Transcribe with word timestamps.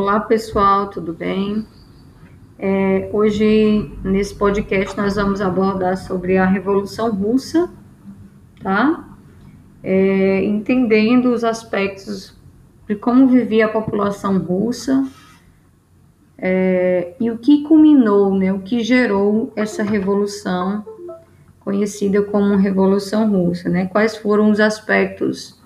Olá 0.00 0.18
pessoal, 0.18 0.88
tudo 0.88 1.12
bem? 1.12 1.66
É, 2.58 3.10
hoje 3.12 3.92
nesse 4.02 4.34
podcast 4.34 4.96
nós 4.96 5.16
vamos 5.16 5.42
abordar 5.42 5.94
sobre 5.98 6.38
a 6.38 6.46
Revolução 6.46 7.14
Russa, 7.14 7.70
tá? 8.62 9.14
É, 9.82 10.42
entendendo 10.42 11.26
os 11.34 11.44
aspectos 11.44 12.34
de 12.88 12.94
como 12.94 13.28
vivia 13.28 13.66
a 13.66 13.68
população 13.68 14.38
russa 14.38 15.06
é, 16.38 17.12
e 17.20 17.30
o 17.30 17.36
que 17.36 17.62
culminou, 17.64 18.34
né? 18.34 18.50
O 18.54 18.60
que 18.60 18.82
gerou 18.82 19.52
essa 19.54 19.82
revolução 19.82 20.82
conhecida 21.60 22.22
como 22.22 22.56
Revolução 22.56 23.30
Russa, 23.30 23.68
né? 23.68 23.84
Quais 23.84 24.16
foram 24.16 24.50
os 24.50 24.60
aspectos 24.60 25.60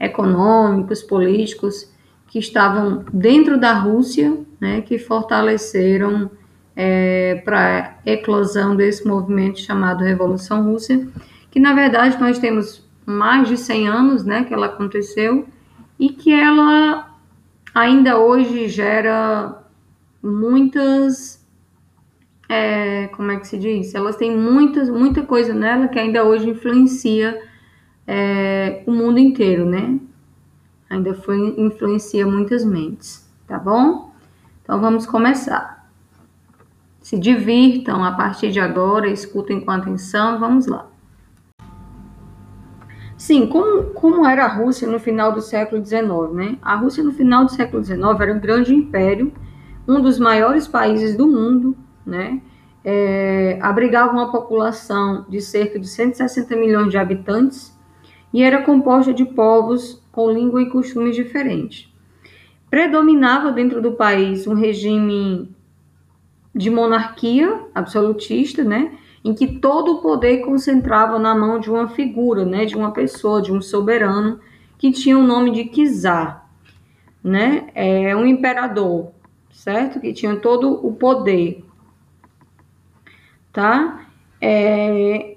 econômicos, 0.00 1.04
políticos 1.04 1.94
que 2.36 2.40
estavam 2.40 3.02
dentro 3.10 3.58
da 3.58 3.72
Rússia, 3.72 4.38
né, 4.60 4.82
que 4.82 4.98
fortaleceram 4.98 6.30
é, 6.76 7.40
para 7.42 7.96
a 8.04 8.10
eclosão 8.10 8.76
desse 8.76 9.08
movimento 9.08 9.58
chamado 9.58 10.04
Revolução 10.04 10.62
Russa, 10.62 11.08
que 11.50 11.58
na 11.58 11.72
verdade 11.72 12.20
nós 12.20 12.38
temos 12.38 12.86
mais 13.06 13.48
de 13.48 13.56
100 13.56 13.88
anos 13.88 14.22
né, 14.26 14.44
que 14.44 14.52
ela 14.52 14.66
aconteceu 14.66 15.46
e 15.98 16.10
que 16.10 16.30
ela 16.30 17.10
ainda 17.74 18.18
hoje 18.18 18.68
gera 18.68 19.62
muitas. 20.22 21.42
É, 22.50 23.06
como 23.16 23.30
é 23.30 23.40
que 23.40 23.48
se 23.48 23.56
diz? 23.56 23.94
Elas 23.94 24.16
têm 24.16 24.36
muitas, 24.36 24.90
muita 24.90 25.22
coisa 25.22 25.54
nela 25.54 25.88
que 25.88 25.98
ainda 25.98 26.22
hoje 26.22 26.50
influencia 26.50 27.40
é, 28.06 28.82
o 28.86 28.92
mundo 28.92 29.18
inteiro, 29.18 29.64
né? 29.64 29.98
Ainda 30.88 31.14
foi, 31.14 31.54
influencia 31.58 32.26
muitas 32.26 32.64
mentes, 32.64 33.28
tá 33.46 33.58
bom? 33.58 34.10
Então 34.62 34.80
vamos 34.80 35.06
começar. 35.06 35.88
Se 37.00 37.18
divirtam 37.18 38.02
a 38.02 38.12
partir 38.12 38.50
de 38.50 38.58
agora, 38.58 39.08
escutem 39.08 39.60
com 39.60 39.70
atenção, 39.70 40.40
vamos 40.40 40.66
lá. 40.66 40.88
Sim, 43.16 43.46
como, 43.46 43.84
como 43.94 44.26
era 44.26 44.44
a 44.44 44.48
Rússia 44.48 44.86
no 44.86 44.98
final 44.98 45.32
do 45.32 45.40
século 45.40 45.84
XIX, 45.84 46.32
né? 46.34 46.58
A 46.60 46.74
Rússia 46.74 47.02
no 47.02 47.12
final 47.12 47.44
do 47.44 47.52
século 47.52 47.82
XIX 47.82 48.00
era 48.20 48.34
um 48.34 48.40
grande 48.40 48.74
império, 48.74 49.32
um 49.88 50.00
dos 50.02 50.18
maiores 50.18 50.68
países 50.68 51.16
do 51.16 51.26
mundo, 51.26 51.76
né? 52.04 52.42
É, 52.84 53.58
abrigava 53.62 54.12
uma 54.12 54.30
população 54.30 55.24
de 55.28 55.40
cerca 55.40 55.78
de 55.78 55.88
160 55.88 56.54
milhões 56.56 56.90
de 56.90 56.98
habitantes 56.98 57.76
e 58.32 58.42
era 58.42 58.62
composta 58.62 59.14
de 59.14 59.24
povos 59.24 60.04
com 60.16 60.32
língua 60.32 60.62
e 60.62 60.70
costumes 60.70 61.14
diferentes. 61.14 61.92
Predominava 62.70 63.52
dentro 63.52 63.82
do 63.82 63.92
país 63.92 64.46
um 64.46 64.54
regime 64.54 65.54
de 66.54 66.70
monarquia 66.70 67.60
absolutista, 67.74 68.64
né, 68.64 68.96
em 69.22 69.34
que 69.34 69.46
todo 69.46 69.96
o 69.96 70.00
poder 70.00 70.38
concentrava 70.38 71.18
na 71.18 71.34
mão 71.34 71.60
de 71.60 71.70
uma 71.70 71.88
figura, 71.88 72.46
né, 72.46 72.64
de 72.64 72.74
uma 72.74 72.92
pessoa, 72.92 73.42
de 73.42 73.52
um 73.52 73.60
soberano 73.60 74.40
que 74.78 74.90
tinha 74.90 75.18
o 75.18 75.22
nome 75.22 75.50
de 75.50 75.70
czar, 76.00 76.48
né, 77.22 77.68
é 77.74 78.16
um 78.16 78.24
imperador, 78.24 79.10
certo? 79.52 80.00
Que 80.00 80.14
tinha 80.14 80.36
todo 80.36 80.86
o 80.86 80.94
poder, 80.94 81.62
tá? 83.52 84.06
É, 84.40 85.36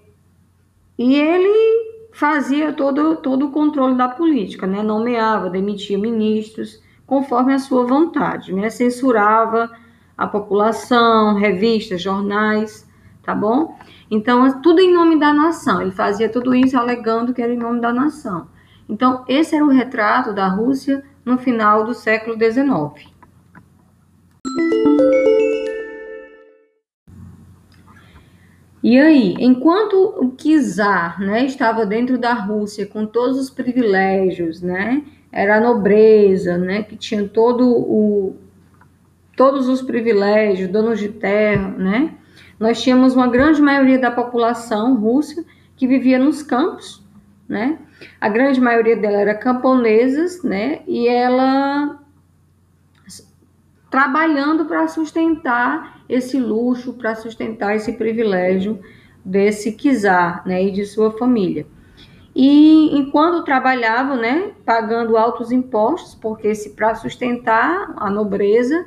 e 0.98 1.16
ele 1.16 1.89
fazia 2.12 2.74
todo, 2.74 3.18
todo 3.18 3.48
o 3.48 3.52
controle 3.52 3.96
da 3.96 4.08
política, 4.08 4.66
né? 4.68 4.82
nomeava, 4.84 5.50
demitia 5.50 5.98
ministros 5.98 6.82
conforme 7.06 7.54
a 7.54 7.60
sua 7.60 7.86
vontade, 7.86 8.54
né? 8.54 8.70
censurava 8.70 9.72
a 10.18 10.28
população, 10.28 11.36
revistas, 11.36 12.02
jornais, 12.02 12.88
tá 13.24 13.34
bom? 13.34 13.78
Então, 14.12 14.62
tudo 14.62 14.82
em 14.82 14.94
nome 14.94 15.18
da 15.18 15.34
nação. 15.34 15.82
Ele 15.82 15.92
fazia 15.92 16.30
tudo 16.30 16.54
isso 16.54 16.78
alegando 16.78 17.34
que 17.34 17.42
era 17.42 17.54
em 17.54 17.58
nome 17.58 17.80
da 17.80 17.94
nação. 17.94 18.48
Então, 18.88 19.24
esse 19.28 19.56
era 19.56 19.64
o 19.64 19.70
retrato 19.70 20.34
da 20.34 20.48
Rússia 20.48 21.04
no 21.24 21.38
final 21.38 21.84
do 21.84 21.94
século 21.94 22.36
XIX. 22.36 23.14
E 28.82 28.98
aí, 28.98 29.36
enquanto 29.40 30.16
o 30.18 30.32
czar, 30.38 31.20
né, 31.20 31.46
estava 31.46 31.86
dentro 31.86 32.18
da 32.18 32.34
Rússia 32.34 32.86
com 32.86 33.06
todos 33.06 33.38
os 33.38 33.50
privilégios, 33.50 34.62
né, 34.62 35.04
era 35.32 35.58
a 35.58 35.62
nobreza, 35.62 36.58
né, 36.58 36.84
que 36.84 36.96
tinha 36.96 37.28
todo 37.28 37.68
o 37.68 38.36
todos 39.36 39.70
os 39.70 39.82
privilégios, 39.82 40.70
donos 40.70 41.00
de 41.00 41.08
terra, 41.08 41.70
né? 41.70 42.14
Nós 42.60 42.82
tínhamos 42.82 43.16
uma 43.16 43.28
grande 43.28 43.62
maioria 43.62 43.98
da 43.98 44.12
população 44.12 44.96
russa 44.96 45.46
que 45.78 45.88
vivia 45.88 46.20
nos 46.20 46.44
campos, 46.44 47.02
né? 47.48 47.80
A 48.20 48.28
grande 48.28 48.60
maioria 48.60 48.98
dela 48.98 49.18
era 49.18 49.34
camponesas, 49.34 50.44
né? 50.44 50.82
E 50.86 51.08
ela 51.08 52.00
trabalhando 53.90 54.66
para 54.66 54.88
sustentar 54.88 56.02
esse 56.08 56.40
luxo, 56.40 56.94
para 56.94 57.16
sustentar 57.16 57.76
esse 57.76 57.94
privilégio 57.94 58.80
desse 59.24 59.72
czar, 59.74 60.44
né, 60.46 60.64
e 60.64 60.72
de 60.72 60.86
sua 60.86 61.12
família. 61.12 61.66
E 62.36 62.98
enquanto 62.98 63.44
trabalhavam, 63.44 64.16
né, 64.16 64.52
pagando 64.66 65.18
altos 65.18 65.52
impostos, 65.52 66.16
porque 66.16 66.54
se 66.54 66.72
para 66.72 66.96
sustentar 66.96 67.94
a 67.98 68.10
nobreza, 68.10 68.86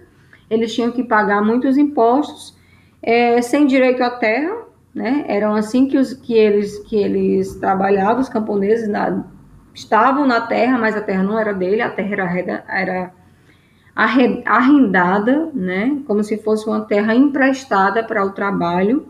eles 0.48 0.74
tinham 0.74 0.92
que 0.92 1.02
pagar 1.02 1.42
muitos 1.42 1.76
impostos, 1.76 2.56
é, 3.02 3.42
sem 3.42 3.66
direito 3.66 4.02
à 4.02 4.10
terra, 4.10 4.56
né, 4.94 5.24
eram 5.26 5.54
assim 5.54 5.86
que, 5.86 5.98
os, 5.98 6.12
que, 6.12 6.34
eles, 6.34 6.78
que 6.80 6.96
eles 6.96 7.56
trabalhavam, 7.56 8.20
os 8.20 8.28
camponeses 8.28 8.88
na, 8.88 9.24
estavam 9.74 10.26
na 10.26 10.40
terra, 10.42 10.78
mas 10.78 10.96
a 10.96 11.00
terra 11.00 11.22
não 11.22 11.38
era 11.38 11.52
dele, 11.52 11.82
a 11.82 11.90
terra 11.90 12.38
era, 12.38 12.64
era 12.68 13.14
arrendada, 13.94 15.50
né, 15.52 16.00
como 16.06 16.24
se 16.24 16.38
fosse 16.38 16.66
uma 16.66 16.80
terra 16.80 17.14
emprestada 17.14 18.02
para 18.02 18.24
o 18.24 18.32
trabalho. 18.32 19.06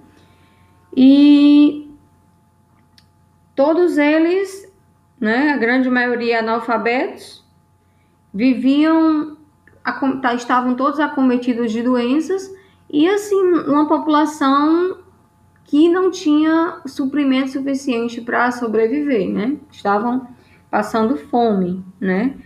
E 0.95 1.91
todos 3.55 3.97
eles, 3.97 4.71
né, 5.21 5.53
a 5.53 5.57
grande 5.57 5.89
maioria 5.89 6.41
analfabetos, 6.41 7.45
viviam, 8.35 9.37
tá, 10.21 10.35
estavam 10.35 10.75
todos 10.75 10.99
acometidos 10.99 11.71
de 11.71 11.83
doenças 11.83 12.53
e 12.91 13.09
assim 13.09 13.41
uma 13.67 13.87
população 13.87 14.99
que 15.65 15.89
não 15.89 16.11
tinha 16.11 16.83
suprimento 16.87 17.53
suficiente 17.53 18.21
para 18.21 18.51
sobreviver, 18.51 19.31
né? 19.31 19.57
Estavam 19.71 20.29
passando 20.71 21.17
fome, 21.17 21.83
né? 21.99 22.37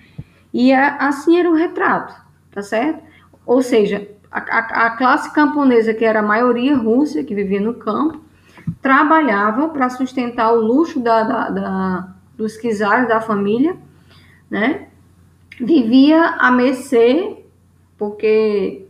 E 0.52 0.72
assim 0.72 1.38
era 1.38 1.50
o 1.50 1.54
retrato 1.54 2.25
tá 2.56 2.62
certo? 2.62 3.02
Ou 3.44 3.60
seja, 3.60 4.08
a, 4.32 4.38
a, 4.40 4.86
a 4.86 4.90
classe 4.96 5.30
camponesa, 5.30 5.92
que 5.92 6.06
era 6.06 6.20
a 6.20 6.22
maioria 6.22 6.74
russa, 6.74 7.22
que 7.22 7.34
vivia 7.34 7.60
no 7.60 7.74
campo, 7.74 8.18
trabalhava 8.80 9.68
para 9.68 9.90
sustentar 9.90 10.50
o 10.54 10.60
luxo 10.62 10.98
da, 10.98 11.22
da, 11.22 11.50
da, 11.50 12.14
dos 12.34 12.56
czares 12.56 13.08
da 13.08 13.20
família, 13.20 13.76
né? 14.50 14.88
Vivia 15.60 16.36
a 16.38 16.50
mercê, 16.50 17.44
porque 17.98 18.86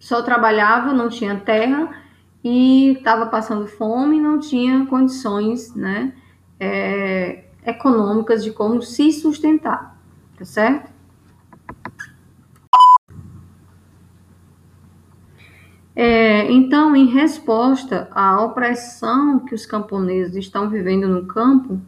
só 0.00 0.20
trabalhava, 0.20 0.92
não 0.92 1.08
tinha 1.08 1.36
terra 1.36 1.88
e 2.42 2.94
estava 2.98 3.26
passando 3.26 3.68
fome, 3.68 4.20
não 4.20 4.40
tinha 4.40 4.84
condições, 4.86 5.72
né? 5.76 6.12
É, 6.58 7.44
econômicas 7.64 8.42
de 8.42 8.50
como 8.50 8.82
se 8.82 9.12
sustentar, 9.12 9.96
tá 10.36 10.44
certo? 10.44 10.95
É, 15.98 16.52
então, 16.52 16.94
em 16.94 17.06
resposta 17.06 18.06
à 18.12 18.38
opressão 18.44 19.38
que 19.40 19.54
os 19.54 19.64
camponeses 19.64 20.36
estão 20.36 20.68
vivendo 20.68 21.08
no 21.08 21.24
campo, 21.24 21.80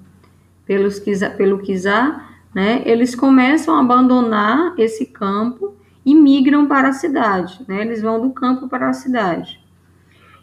pelos, 0.64 0.99
pelo 1.37 1.58
Kizar, 1.58 2.40
né, 2.55 2.82
eles 2.87 3.14
começam 3.14 3.75
a 3.75 3.81
abandonar 3.81 4.75
esse 4.78 5.05
campo 5.05 5.75
e 6.05 6.14
migram 6.14 6.66
para 6.66 6.88
a 6.88 6.93
cidade. 6.93 7.62
Né, 7.69 7.82
eles 7.82 8.00
vão 8.00 8.19
do 8.19 8.31
campo 8.31 8.66
para 8.66 8.88
a 8.88 8.94
cidade. 8.94 9.60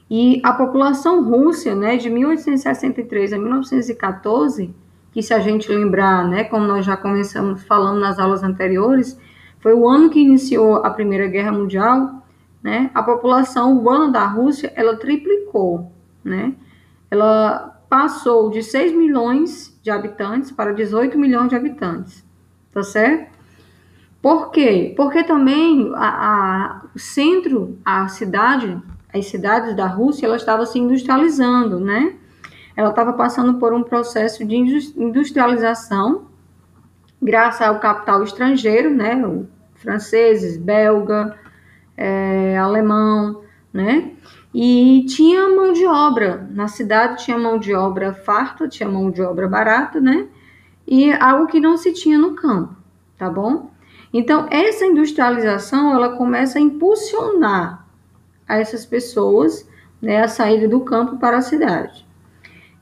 E 0.10 0.40
a 0.44 0.54
população 0.54 1.24
russa, 1.24 1.74
né, 1.74 1.98
de 1.98 2.08
1863 2.08 3.34
a 3.34 3.40
1914, 3.40 4.74
que 5.12 5.24
se 5.24 5.34
a 5.34 5.40
gente 5.40 5.72
lembrar, 5.72 6.28
né, 6.28 6.44
como 6.44 6.68
nós 6.68 6.86
já 6.86 6.96
começamos 6.96 7.64
falando 7.64 8.00
nas 8.00 8.20
aulas 8.20 8.44
anteriores, 8.44 9.20
foi 9.60 9.74
o 9.74 9.90
ano 9.90 10.12
que 10.12 10.20
iniciou 10.20 10.86
a 10.86 10.92
Primeira 10.92 11.28
Guerra 11.28 11.52
Mundial, 11.52 12.25
né, 12.66 12.90
a 12.96 13.04
população 13.04 13.76
urbana 13.76 14.12
da 14.12 14.26
Rússia 14.26 14.74
ela 14.76 14.98
triplicou, 14.98 15.92
né? 16.24 16.56
Ela 17.12 17.80
passou 17.88 18.50
de 18.50 18.64
6 18.64 18.92
milhões 18.92 19.80
de 19.84 19.92
habitantes 19.92 20.52
para 20.52 20.74
18 20.74 21.16
milhões 21.16 21.50
de 21.50 21.56
habitantes, 21.56 22.26
tá 22.74 22.82
certo? 22.82 23.38
Por 24.20 24.50
quê? 24.50 24.96
Porque 24.98 25.24
também 25.24 25.92
a, 25.94 26.08
a, 26.08 26.82
o 26.96 26.98
centro, 26.98 27.78
a 27.86 28.08
cidade, 28.08 28.82
as 29.14 29.28
cidades 29.28 29.76
da 29.76 29.86
Rússia, 29.86 30.26
ela 30.26 30.36
estava 30.36 30.66
se 30.66 30.80
industrializando, 30.80 31.80
né? 31.80 32.16
Ela 32.76 32.90
estava 32.90 33.14
passando 33.14 33.60
por 33.60 33.76
um 33.76 33.84
processo 33.84 34.44
de 34.44 34.56
industrialização, 34.56 36.26
graças 37.22 37.62
ao 37.62 37.80
capital 37.80 38.24
estrangeiro, 38.24 38.90
né? 38.90 39.14
Franceses, 39.76 40.58
belga, 40.58 41.38
é, 41.98 42.58
alemão, 42.58 43.44
né? 43.74 44.12
E 44.54 45.06
tinha 45.08 45.50
mão 45.50 45.74
de 45.74 45.86
obra. 45.86 46.48
Na 46.52 46.68
cidade 46.68 47.24
tinha 47.26 47.38
mão 47.38 47.60
de 47.60 47.74
obra 47.74 48.14
farta, 48.14 48.70
tinha 48.70 48.88
mão 48.88 49.12
de 49.12 49.22
obra 49.22 49.48
barata, 49.48 50.00
né? 50.00 50.28
E 50.88 51.12
algo 51.12 51.48
que 51.48 51.60
não 51.60 51.78
se 51.78 51.92
tinha 51.92 52.18
no 52.18 52.36
campo, 52.36 52.76
tá 53.18 53.30
bom? 53.30 53.70
Então, 54.14 54.48
essa 54.50 54.86
industrialização, 54.86 55.94
ela 55.94 56.16
começa 56.16 56.58
a 56.58 56.62
impulsionar 56.62 57.86
a 58.48 58.58
essas 58.58 58.86
pessoas, 58.86 59.68
né, 60.02 60.24
a 60.24 60.28
saída 60.30 60.70
do 60.70 60.80
campo 60.82 61.18
para 61.18 61.38
a 61.38 61.42
cidade. 61.42 62.08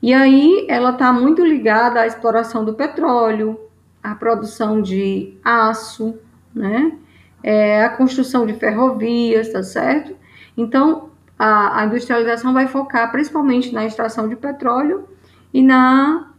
E 0.00 0.14
aí, 0.14 0.64
ela 0.68 0.90
está 0.90 1.12
muito 1.12 1.44
ligada 1.44 2.00
à 2.00 2.06
exploração 2.06 2.64
do 2.64 2.74
petróleo, 2.74 3.58
à 4.00 4.14
produção 4.14 4.80
de 4.80 5.36
aço, 5.42 6.16
né, 6.54 6.96
é, 7.44 7.84
a 7.84 7.90
construção 7.90 8.46
de 8.46 8.54
ferrovias, 8.54 9.50
tá 9.50 9.62
certo? 9.62 10.16
Então, 10.56 11.10
a, 11.38 11.82
a 11.82 11.84
industrialização 11.84 12.54
vai 12.54 12.66
focar 12.66 13.12
principalmente 13.12 13.70
na 13.70 13.84
extração 13.84 14.26
de 14.26 14.34
petróleo 14.34 15.06
e 15.52 15.62
na, 15.62 16.32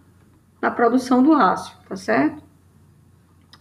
na 0.59 0.71
produção 0.71 1.21
do 1.21 1.31
aço, 1.33 1.79
tá 1.87 1.95
certo? 1.95 2.43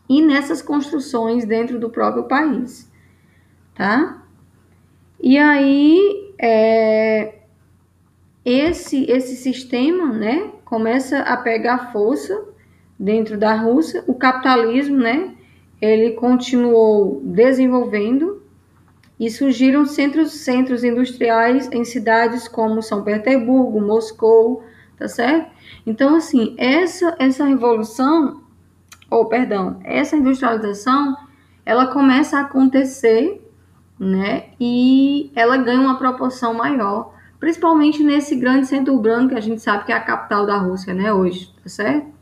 E 0.08 0.22
nessas 0.22 0.62
construções 0.62 1.44
dentro 1.44 1.78
do 1.78 1.90
próprio 1.90 2.24
país, 2.24 2.90
tá? 3.74 4.22
E 5.20 5.36
aí, 5.36 6.34
é, 6.40 7.40
esse, 8.42 9.04
esse 9.04 9.36
sistema, 9.36 10.14
né, 10.14 10.50
começa 10.64 11.18
a 11.20 11.36
pegar 11.36 11.92
força 11.92 12.42
dentro 12.98 13.36
da 13.36 13.54
Rússia, 13.54 14.02
o 14.06 14.14
capitalismo, 14.14 14.96
né, 14.96 15.33
ele 15.84 16.12
continuou 16.12 17.20
desenvolvendo 17.22 18.42
e 19.20 19.30
surgiram 19.30 19.84
centros, 19.84 20.32
centros 20.32 20.82
industriais 20.82 21.68
em 21.70 21.84
cidades 21.84 22.48
como 22.48 22.82
São 22.82 23.02
Petersburgo, 23.02 23.80
Moscou, 23.80 24.64
tá 24.98 25.06
certo? 25.06 25.50
Então, 25.86 26.16
assim, 26.16 26.54
essa, 26.56 27.14
essa 27.18 27.44
revolução, 27.44 28.42
ou 29.10 29.26
perdão, 29.26 29.78
essa 29.84 30.16
industrialização, 30.16 31.16
ela 31.64 31.86
começa 31.88 32.38
a 32.38 32.42
acontecer, 32.42 33.46
né? 33.98 34.46
E 34.58 35.30
ela 35.36 35.56
ganha 35.58 35.80
uma 35.80 35.98
proporção 35.98 36.54
maior, 36.54 37.14
principalmente 37.38 38.02
nesse 38.02 38.34
grande 38.34 38.66
centro 38.66 38.94
urbano 38.94 39.28
que 39.28 39.34
a 39.34 39.40
gente 39.40 39.60
sabe 39.60 39.84
que 39.84 39.92
é 39.92 39.96
a 39.96 40.00
capital 40.00 40.46
da 40.46 40.56
Rússia, 40.56 40.94
né? 40.94 41.12
Hoje, 41.12 41.54
tá 41.62 41.68
certo? 41.68 42.12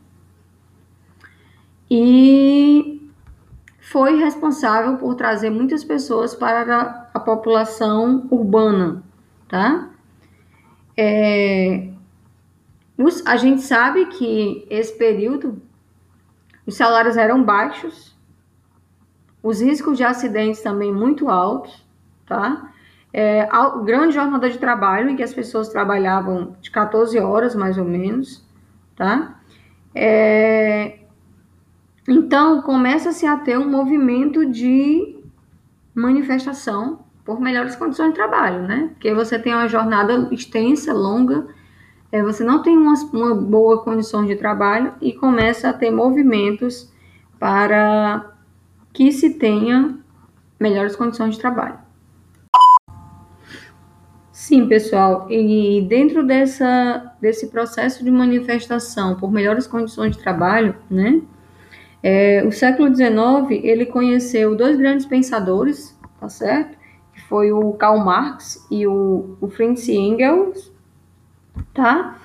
E 1.89 3.02
foi 3.83 4.15
responsável 4.15 4.97
por 4.97 5.13
trazer 5.13 5.49
muitas 5.49 5.83
pessoas 5.83 6.33
para 6.33 7.09
a, 7.13 7.19
população 7.19 8.25
urbana, 8.31 9.03
tá? 9.49 9.89
É, 10.95 11.89
os, 12.97 13.25
a 13.25 13.35
gente 13.35 13.61
sabe 13.61 14.05
que 14.05 14.65
esse 14.69 14.97
período 14.97 15.61
os 16.65 16.75
salários 16.75 17.17
eram 17.17 17.43
baixos, 17.43 18.17
os 19.43 19.59
riscos 19.59 19.97
de 19.97 20.05
acidentes 20.05 20.61
também 20.61 20.93
muito 20.93 21.27
altos, 21.27 21.85
tá? 22.25 22.71
É, 23.11 23.47
grande 23.83 24.13
jornada 24.13 24.49
de 24.49 24.57
trabalho 24.57 25.09
em 25.09 25.15
que 25.17 25.23
as 25.23 25.33
pessoas 25.33 25.67
trabalhavam 25.67 26.55
de 26.61 26.71
14 26.71 27.19
horas 27.19 27.53
mais 27.53 27.77
ou 27.77 27.83
menos, 27.83 28.47
tá? 28.95 29.41
É, 29.93 31.02
então, 32.07 32.61
começa-se 32.61 33.25
a 33.25 33.37
ter 33.37 33.57
um 33.57 33.69
movimento 33.69 34.45
de 34.45 35.15
manifestação 35.95 36.99
por 37.23 37.39
melhores 37.39 37.75
condições 37.75 38.09
de 38.09 38.15
trabalho, 38.15 38.63
né? 38.63 38.89
Porque 38.93 39.13
você 39.13 39.39
tem 39.39 39.53
uma 39.53 39.67
jornada 39.67 40.27
extensa, 40.31 40.93
longa, 40.93 41.47
é, 42.11 42.21
você 42.21 42.43
não 42.43 42.61
tem 42.61 42.77
uma, 42.77 42.93
uma 43.13 43.33
boa 43.33 43.81
condição 43.83 44.25
de 44.25 44.35
trabalho 44.35 44.93
e 45.01 45.13
começa 45.13 45.69
a 45.69 45.73
ter 45.73 45.89
movimentos 45.89 46.91
para 47.39 48.33
que 48.91 49.11
se 49.11 49.31
tenha 49.31 49.97
melhores 50.59 50.95
condições 50.95 51.35
de 51.35 51.39
trabalho. 51.39 51.79
Sim, 54.31 54.67
pessoal, 54.67 55.27
e 55.29 55.85
dentro 55.87 56.25
dessa, 56.25 57.15
desse 57.21 57.47
processo 57.47 58.03
de 58.03 58.11
manifestação 58.11 59.15
por 59.15 59.31
melhores 59.31 59.65
condições 59.65 60.17
de 60.17 60.21
trabalho, 60.21 60.75
né, 60.89 61.21
é, 62.03 62.43
o 62.45 62.51
século 62.51 62.93
XIX, 62.93 63.63
ele 63.63 63.85
conheceu 63.85 64.57
dois 64.57 64.75
grandes 64.75 65.05
pensadores, 65.05 65.97
tá 66.19 66.27
certo? 66.27 66.77
Que 67.13 67.21
foi 67.21 67.53
o 67.53 67.71
Karl 67.73 67.99
Marx 67.99 68.67
e 68.69 68.85
o, 68.85 69.37
o 69.39 69.47
Fritz 69.47 69.87
Engels, 69.87 70.69
tá? 71.73 72.19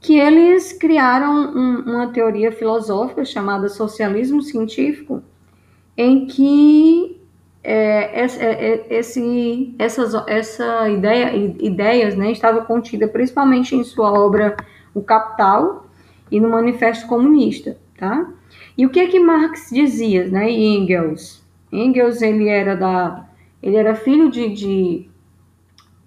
Que 0.00 0.20
eles 0.20 0.72
criaram 0.72 1.52
um, 1.52 1.80
uma 1.80 2.06
teoria 2.12 2.52
filosófica 2.52 3.24
chamada 3.24 3.68
socialismo 3.68 4.40
científico, 4.40 5.20
em 5.96 6.26
que 6.26 7.20
é, 7.64 8.20
é, 8.20 8.26
é, 8.40 8.86
esse, 8.98 9.74
essas 9.80 10.14
essa 10.28 10.88
ideia, 10.90 11.34
ideias 11.34 12.14
né, 12.14 12.30
estava 12.30 12.62
contida 12.62 13.08
principalmente 13.08 13.74
em 13.74 13.82
sua 13.82 14.12
obra 14.12 14.54
O 14.94 15.02
Capital 15.02 15.86
e 16.30 16.38
no 16.38 16.50
Manifesto 16.50 17.08
Comunista, 17.08 17.78
tá? 17.98 18.28
E 18.76 18.84
o 18.84 18.90
que 18.90 19.00
é 19.00 19.06
que 19.06 19.20
Marx 19.20 19.70
dizia, 19.72 20.26
né? 20.28 20.50
Engels. 20.50 21.44
Engels 21.72 22.22
ele 22.22 22.48
era 22.48 22.76
da, 22.76 23.26
ele 23.62 23.76
era 23.76 23.94
filho 23.94 24.30
de, 24.30 24.52
de 24.52 25.10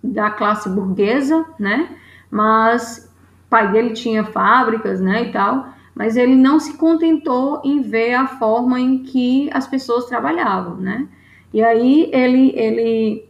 da 0.03 0.29
classe 0.29 0.69
burguesa, 0.69 1.45
né? 1.59 1.95
Mas 2.29 3.07
pai 3.49 3.71
dele 3.71 3.91
tinha 3.93 4.23
fábricas, 4.23 4.99
né, 4.99 5.23
e 5.23 5.31
tal. 5.31 5.67
Mas 5.95 6.15
ele 6.15 6.35
não 6.35 6.59
se 6.59 6.77
contentou 6.77 7.61
em 7.63 7.81
ver 7.81 8.13
a 8.13 8.27
forma 8.27 8.79
em 8.79 8.99
que 8.99 9.49
as 9.51 9.65
pessoas 9.67 10.05
trabalhavam, 10.05 10.75
né? 10.75 11.07
E 11.53 11.63
aí 11.63 12.09
ele 12.13 12.51
ele 12.55 13.27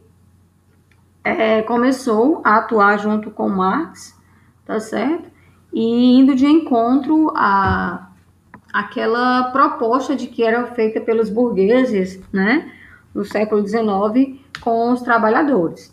é, 1.23 1.61
começou 1.61 2.41
a 2.43 2.57
atuar 2.57 2.97
junto 2.97 3.31
com 3.31 3.47
Marx, 3.47 4.19
tá 4.65 4.79
certo? 4.79 5.29
E 5.73 6.19
indo 6.19 6.35
de 6.35 6.45
encontro 6.45 7.31
a 7.35 8.06
aquela 8.77 9.45
proposta 9.45 10.15
de 10.15 10.27
que 10.27 10.43
era 10.43 10.67
feita 10.67 11.01
pelos 11.01 11.31
burgueses, 11.31 12.21
né, 12.31 12.71
no 13.11 13.25
século 13.25 13.67
XIX, 13.67 14.39
com 14.61 14.91
os 14.91 15.01
trabalhadores. 15.01 15.91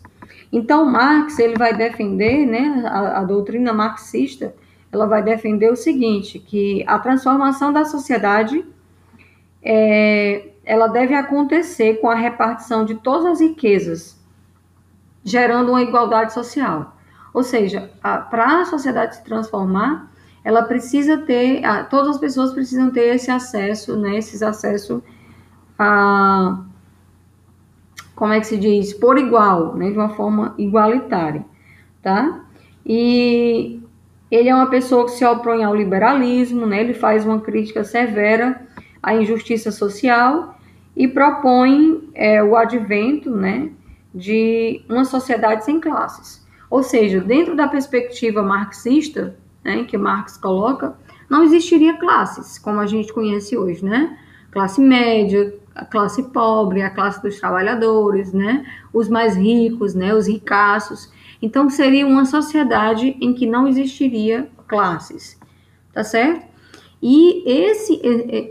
Então, 0.53 0.85
Marx 0.85 1.39
ele 1.39 1.57
vai 1.57 1.75
defender, 1.75 2.45
né, 2.45 2.83
a, 2.85 3.21
a 3.21 3.23
doutrina 3.23 3.73
marxista, 3.73 4.53
ela 4.91 5.07
vai 5.07 5.23
defender 5.23 5.71
o 5.71 5.75
seguinte, 5.75 6.37
que 6.37 6.83
a 6.85 6.99
transformação 6.99 7.73
da 7.73 7.85
sociedade 7.85 8.63
é, 9.63 10.49
ela 10.63 10.85
deve 10.85 11.15
acontecer 11.15 11.95
com 11.95 12.07
a 12.07 12.15
repartição 12.15 12.85
de 12.85 12.93
todas 12.93 13.25
as 13.25 13.39
riquezas, 13.39 14.15
gerando 15.23 15.71
uma 15.71 15.81
igualdade 15.81 16.33
social. 16.33 16.95
Ou 17.33 17.41
seja, 17.41 17.89
para 18.29 18.61
a 18.61 18.65
sociedade 18.65 19.15
se 19.15 19.23
transformar, 19.23 20.11
ela 20.45 20.61
precisa 20.61 21.17
ter, 21.17 21.63
todas 21.89 22.11
as 22.11 22.17
pessoas 22.19 22.53
precisam 22.53 22.91
ter 22.91 23.15
esse 23.15 23.31
acesso, 23.31 23.97
né, 23.97 24.15
esses 24.15 24.43
acessos 24.43 25.01
a, 25.77 26.63
como 28.15 28.31
é 28.31 28.39
que 28.39 28.45
se 28.45 28.55
diz, 28.55 28.93
por 28.93 29.17
igual, 29.17 29.75
né, 29.75 29.89
de 29.89 29.97
uma 29.97 30.09
forma 30.09 30.53
igualitária, 30.55 31.43
tá? 31.99 32.45
E 32.85 33.81
ele 34.29 34.47
é 34.47 34.53
uma 34.53 34.69
pessoa 34.69 35.05
que 35.05 35.13
se 35.13 35.25
opõe 35.25 35.63
ao 35.63 35.75
liberalismo, 35.75 36.67
né, 36.67 36.81
ele 36.81 36.93
faz 36.93 37.25
uma 37.25 37.41
crítica 37.41 37.83
severa 37.83 38.61
à 39.01 39.15
injustiça 39.15 39.71
social 39.71 40.59
e 40.95 41.07
propõe 41.07 42.07
é, 42.13 42.43
o 42.43 42.55
advento, 42.55 43.31
né, 43.31 43.71
de 44.13 44.85
uma 44.87 45.05
sociedade 45.05 45.65
sem 45.65 45.79
classes. 45.79 46.45
Ou 46.69 46.83
seja, 46.83 47.19
dentro 47.19 47.55
da 47.55 47.67
perspectiva 47.67 48.43
marxista, 48.43 49.35
né, 49.65 49.83
que 49.83 49.97
Marx 49.97 50.37
coloca, 50.37 50.95
não 51.27 51.43
existiria 51.43 51.97
classes 51.97 52.59
como 52.59 52.79
a 52.79 52.85
gente 52.85 53.11
conhece 53.11 53.57
hoje, 53.57 53.83
né? 53.83 54.17
Classe 54.51 54.79
média, 54.79 55.53
a 55.73 55.83
classe 55.83 56.23
pobre, 56.31 56.83
a 56.83 56.89
classe 56.89 57.21
dos 57.21 57.39
trabalhadores, 57.39 58.31
né? 58.31 58.63
Os 58.93 59.09
mais 59.09 59.35
ricos, 59.35 59.95
né? 59.95 60.13
Os 60.13 60.27
ricaços. 60.27 61.11
Então 61.41 61.69
seria 61.69 62.05
uma 62.05 62.25
sociedade 62.25 63.17
em 63.19 63.33
que 63.33 63.47
não 63.47 63.67
existiria 63.67 64.47
classes, 64.67 65.37
tá 65.91 66.03
certo? 66.03 66.45
E 67.01 67.43
esse 67.45 67.99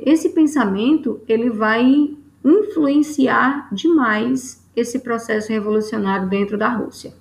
esse 0.04 0.30
pensamento 0.30 1.20
ele 1.26 1.48
vai 1.48 2.14
influenciar 2.44 3.68
demais 3.72 4.68
esse 4.76 4.98
processo 4.98 5.50
revolucionário 5.50 6.28
dentro 6.28 6.58
da 6.58 6.68
Rússia. 6.68 7.14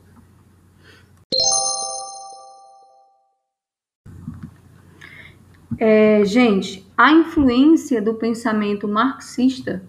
É, 5.85 6.23
gente, 6.23 6.89
a 6.97 7.11
influência 7.11 8.01
do 8.01 8.13
pensamento 8.13 8.87
marxista, 8.87 9.83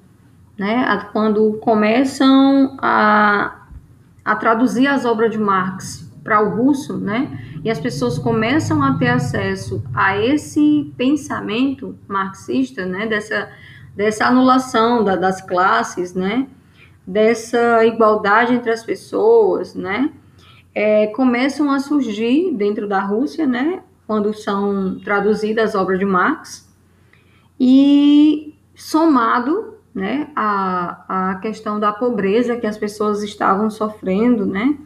né, 0.58 1.08
quando 1.12 1.52
começam 1.60 2.76
a, 2.82 3.68
a 4.24 4.34
traduzir 4.34 4.88
as 4.88 5.04
obras 5.04 5.30
de 5.30 5.38
Marx 5.38 6.12
para 6.24 6.42
o 6.42 6.56
russo, 6.56 6.98
né, 6.98 7.38
e 7.62 7.70
as 7.70 7.78
pessoas 7.78 8.18
começam 8.18 8.82
a 8.82 8.98
ter 8.98 9.06
acesso 9.06 9.84
a 9.94 10.18
esse 10.18 10.92
pensamento 10.96 11.96
marxista, 12.08 12.84
né, 12.84 13.06
dessa, 13.06 13.48
dessa 13.94 14.26
anulação 14.26 15.04
da, 15.04 15.14
das 15.14 15.40
classes, 15.42 16.12
né, 16.12 16.48
dessa 17.06 17.86
igualdade 17.86 18.52
entre 18.52 18.72
as 18.72 18.82
pessoas, 18.82 19.76
né, 19.76 20.10
é, 20.74 21.06
começam 21.06 21.70
a 21.70 21.78
surgir 21.78 22.52
dentro 22.52 22.88
da 22.88 22.98
Rússia, 22.98 23.46
né, 23.46 23.80
quando 24.06 24.34
são 24.34 24.98
traduzidas 25.00 25.70
as 25.70 25.80
obras 25.80 25.98
de 25.98 26.04
Marx, 26.04 26.68
e 27.58 28.54
somado 28.74 29.74
né, 29.94 30.28
a, 30.34 31.30
a 31.30 31.34
questão 31.36 31.78
da 31.78 31.92
pobreza 31.92 32.56
que 32.56 32.66
as 32.66 32.76
pessoas 32.76 33.22
estavam 33.22 33.70
sofrendo, 33.70 34.44
né, 34.44 34.76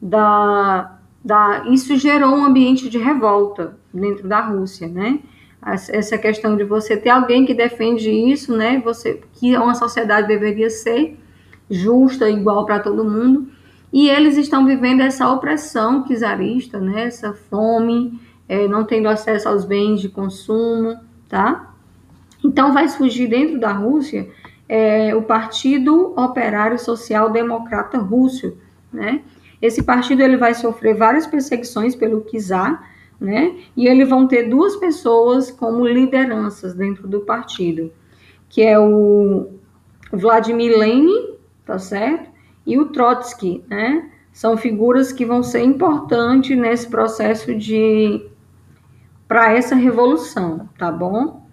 da, 0.00 0.98
da, 1.22 1.64
isso 1.68 1.96
gerou 1.96 2.30
um 2.30 2.44
ambiente 2.44 2.88
de 2.88 2.98
revolta 2.98 3.76
dentro 3.92 4.26
da 4.26 4.40
Rússia, 4.40 4.88
né, 4.88 5.20
essa 5.62 6.16
questão 6.16 6.56
de 6.56 6.64
você 6.64 6.96
ter 6.96 7.10
alguém 7.10 7.44
que 7.44 7.52
defende 7.52 8.10
isso, 8.10 8.56
né, 8.56 8.80
você, 8.82 9.20
que 9.34 9.56
uma 9.56 9.74
sociedade 9.74 10.28
deveria 10.28 10.70
ser 10.70 11.18
justa, 11.68 12.30
igual 12.30 12.64
para 12.64 12.78
todo 12.78 13.04
mundo, 13.04 13.48
e 13.92 14.08
eles 14.08 14.36
estão 14.36 14.64
vivendo 14.64 15.00
essa 15.00 15.28
opressão 15.30 16.04
czarista, 16.04 16.78
né, 16.78 17.04
essa 17.04 17.32
fome, 17.32 18.18
é, 18.48 18.68
não 18.68 18.84
tendo 18.84 19.08
acesso 19.08 19.48
aos 19.48 19.64
bens 19.64 20.00
de 20.00 20.08
consumo, 20.08 20.96
tá? 21.28 21.74
Então 22.44 22.72
vai 22.72 22.88
surgir 22.88 23.26
dentro 23.26 23.58
da 23.58 23.72
Rússia 23.72 24.28
é, 24.68 25.14
o 25.14 25.22
Partido 25.22 26.14
Operário 26.16 26.78
Social 26.78 27.30
Democrata 27.30 27.98
Russo, 27.98 28.56
né? 28.92 29.22
Esse 29.60 29.82
partido 29.82 30.22
ele 30.22 30.36
vai 30.36 30.54
sofrer 30.54 30.94
várias 30.94 31.26
perseguições 31.26 31.94
pelo 31.94 32.20
czar, 32.20 32.90
né? 33.20 33.56
E 33.76 33.86
eles 33.86 34.08
vão 34.08 34.26
ter 34.26 34.48
duas 34.48 34.76
pessoas 34.76 35.50
como 35.50 35.86
lideranças 35.86 36.74
dentro 36.74 37.08
do 37.08 37.20
partido, 37.20 37.90
que 38.48 38.62
é 38.62 38.78
o 38.78 39.50
Vladimir 40.12 40.78
Lenin, 40.78 41.34
tá 41.64 41.78
certo? 41.78 42.30
E 42.66 42.78
o 42.78 42.86
Trotsky, 42.86 43.64
né? 43.68 44.10
São 44.32 44.56
figuras 44.56 45.12
que 45.12 45.24
vão 45.24 45.42
ser 45.42 45.62
importantes 45.62 46.56
nesse 46.58 46.88
processo 46.88 47.54
de 47.54 48.22
para 49.28 49.52
essa 49.52 49.74
revolução, 49.74 50.68
tá 50.78 50.90
bom? 50.90 51.46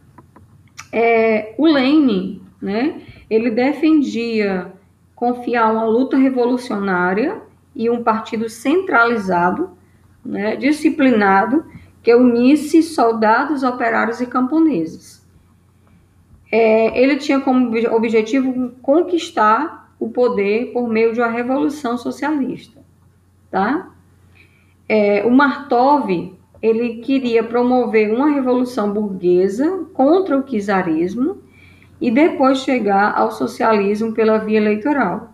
É, 0.91 1.55
o 1.57 1.65
Lenin, 1.65 2.41
né, 2.61 3.01
ele 3.29 3.49
defendia 3.49 4.71
confiar 5.15 5.71
uma 5.71 5.85
luta 5.85 6.17
revolucionária 6.17 7.41
e 7.75 7.89
um 7.89 8.03
partido 8.03 8.47
centralizado, 8.47 9.71
né, 10.23 10.55
disciplinado, 10.55 11.65
que 12.03 12.13
unisse 12.13 12.83
soldados, 12.83 13.63
operários 13.63 14.21
e 14.21 14.27
camponeses. 14.27 15.25
É, 16.51 17.01
ele 17.01 17.15
tinha 17.15 17.39
como 17.39 17.75
objetivo 17.95 18.73
conquistar 18.81 19.95
o 19.99 20.09
poder 20.09 20.71
por 20.73 20.87
meio 20.87 21.13
de 21.13 21.21
uma 21.21 21.29
revolução 21.29 21.97
socialista, 21.97 22.79
tá? 23.49 23.89
É, 24.87 25.25
o 25.25 25.31
Martov 25.31 26.37
ele 26.63 27.01
queria 27.01 27.43
promover 27.43 28.09
uma 28.09 28.29
revolução 28.29 28.93
burguesa 28.93 29.85
contra 29.93 30.37
o 30.37 30.43
czarismo 30.43 31.39
e 31.99 32.09
depois 32.09 32.59
chegar 32.59 33.13
ao 33.17 33.31
socialismo 33.31 34.13
pela 34.13 34.37
via 34.37 34.59
eleitoral. 34.59 35.33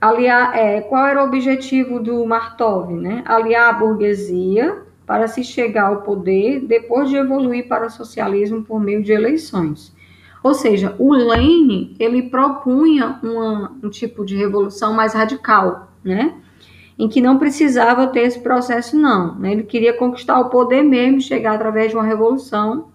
Aliar, 0.00 0.56
é, 0.56 0.80
qual 0.82 1.06
era 1.06 1.20
o 1.20 1.26
objetivo 1.26 1.98
do 1.98 2.24
Martov? 2.24 2.92
Né? 2.92 3.24
Aliar 3.26 3.70
a 3.70 3.72
burguesia 3.72 4.82
para 5.04 5.26
se 5.26 5.42
chegar 5.42 5.86
ao 5.86 6.02
poder 6.02 6.60
depois 6.60 7.08
de 7.08 7.16
evoluir 7.16 7.66
para 7.66 7.86
o 7.86 7.90
socialismo 7.90 8.62
por 8.62 8.80
meio 8.80 9.02
de 9.02 9.10
eleições. 9.10 9.92
Ou 10.40 10.54
seja, 10.54 10.94
o 11.00 11.12
Lenin 11.12 11.96
ele 11.98 12.24
propunha 12.24 13.18
uma, 13.24 13.72
um 13.82 13.90
tipo 13.90 14.24
de 14.24 14.36
revolução 14.36 14.92
mais 14.92 15.14
radical, 15.14 15.90
né? 16.04 16.34
Em 16.98 17.08
que 17.08 17.20
não 17.20 17.38
precisava 17.38 18.06
ter 18.06 18.20
esse 18.20 18.40
processo, 18.40 18.96
não. 18.96 19.34
Né? 19.34 19.52
Ele 19.52 19.62
queria 19.64 19.92
conquistar 19.92 20.38
o 20.40 20.48
poder 20.48 20.82
mesmo, 20.82 21.20
chegar 21.20 21.54
através 21.54 21.90
de 21.90 21.96
uma 21.96 22.04
revolução. 22.04 22.88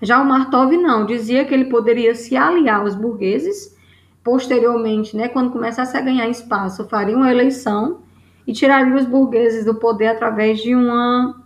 Já 0.00 0.20
o 0.20 0.24
Martov 0.24 0.76
não, 0.76 1.06
dizia 1.06 1.44
que 1.44 1.54
ele 1.54 1.66
poderia 1.66 2.14
se 2.14 2.36
aliar 2.36 2.80
aos 2.80 2.96
burgueses, 2.96 3.76
posteriormente, 4.24 5.16
né, 5.16 5.28
quando 5.28 5.52
começasse 5.52 5.96
a 5.96 6.00
ganhar 6.00 6.28
espaço, 6.28 6.88
faria 6.88 7.16
uma 7.16 7.30
eleição 7.30 8.00
e 8.46 8.52
tiraria 8.52 8.96
os 8.96 9.04
burgueses 9.04 9.64
do 9.64 9.76
poder 9.76 10.08
através 10.08 10.60
de 10.60 10.74
uma, 10.74 11.40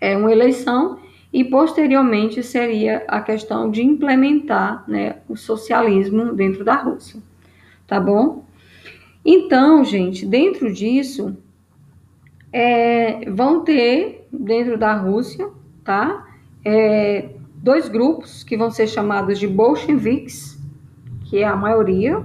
é, 0.00 0.16
uma 0.16 0.30
eleição 0.30 0.98
e 1.32 1.44
posteriormente 1.44 2.42
seria 2.42 3.04
a 3.06 3.20
questão 3.20 3.70
de 3.70 3.82
implementar 3.82 4.84
né, 4.88 5.16
o 5.28 5.36
socialismo 5.36 6.32
dentro 6.32 6.64
da 6.64 6.74
Rússia. 6.74 7.20
Tá 7.86 8.00
bom? 8.00 8.44
Então, 9.24 9.84
gente, 9.84 10.24
dentro 10.24 10.72
disso, 10.72 11.36
é, 12.52 13.30
vão 13.30 13.62
ter, 13.62 14.26
dentro 14.32 14.78
da 14.78 14.94
Rússia, 14.94 15.48
tá? 15.84 16.26
É, 16.64 17.30
dois 17.54 17.88
grupos 17.88 18.42
que 18.42 18.56
vão 18.56 18.70
ser 18.70 18.86
chamados 18.86 19.38
de 19.38 19.46
bolcheviques, 19.46 20.58
que 21.28 21.38
é 21.38 21.46
a 21.46 21.56
maioria, 21.56 22.24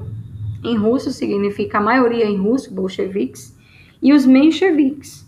em 0.63 0.77
russo 0.77 1.11
significa 1.11 1.77
a 1.77 1.81
maioria 1.81 2.25
em 2.25 2.37
russo, 2.37 2.73
bolcheviques, 2.73 3.55
e 4.01 4.13
os 4.13 4.25
mencheviques, 4.25 5.25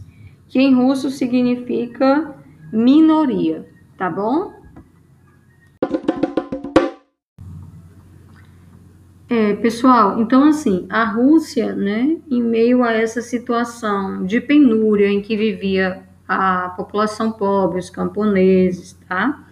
que 0.47 0.59
em 0.59 0.73
russo 0.73 1.11
significa 1.11 2.35
minoria, 2.71 3.67
tá 3.97 4.09
bom? 4.09 4.56
É, 9.39 9.53
pessoal, 9.53 10.19
então 10.19 10.45
assim, 10.45 10.87
a 10.89 11.05
Rússia, 11.05 11.71
né, 11.75 12.17
em 12.27 12.41
meio 12.41 12.83
a 12.83 12.91
essa 12.91 13.21
situação 13.21 14.25
de 14.25 14.41
penúria 14.41 15.07
em 15.09 15.21
que 15.21 15.37
vivia 15.37 16.01
a 16.27 16.69
população 16.75 17.31
pobre, 17.31 17.77
os 17.77 17.87
camponeses, 17.87 18.93
tá? 19.07 19.45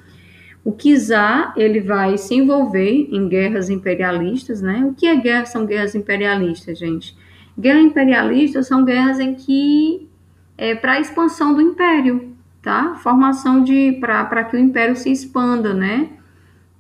O 0.63 0.72
czar, 0.72 1.54
ele 1.56 1.82
vai 1.82 2.18
se 2.18 2.34
envolver 2.34 3.10
em 3.12 3.30
guerras 3.30 3.70
imperialistas, 3.70 4.60
né? 4.60 4.84
O 4.89 4.96
que 4.96 5.06
é 5.06 5.15
guerra? 5.18 5.46
São 5.46 5.68
guerras 5.68 5.94
imperialistas, 5.94 6.80
gente. 6.80 7.15
Guerra 7.56 7.82
imperialista 7.82 8.63
são 8.63 8.84
guerras 8.84 9.20
em 9.20 9.36
que 9.36 10.10
é 10.58 10.74
para 10.74 10.94
a 10.94 11.00
expansão 11.00 11.54
do 11.54 11.62
império, 11.62 12.36
tá? 12.60 12.96
Formação 12.96 13.63
de 13.63 14.00
para 14.01 14.46
que 14.46 14.58
o 14.58 14.60
império 14.60 14.96
se 14.96 15.12
expanda, 15.12 15.75
né? 15.75 16.10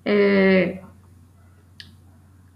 É, 0.03 0.79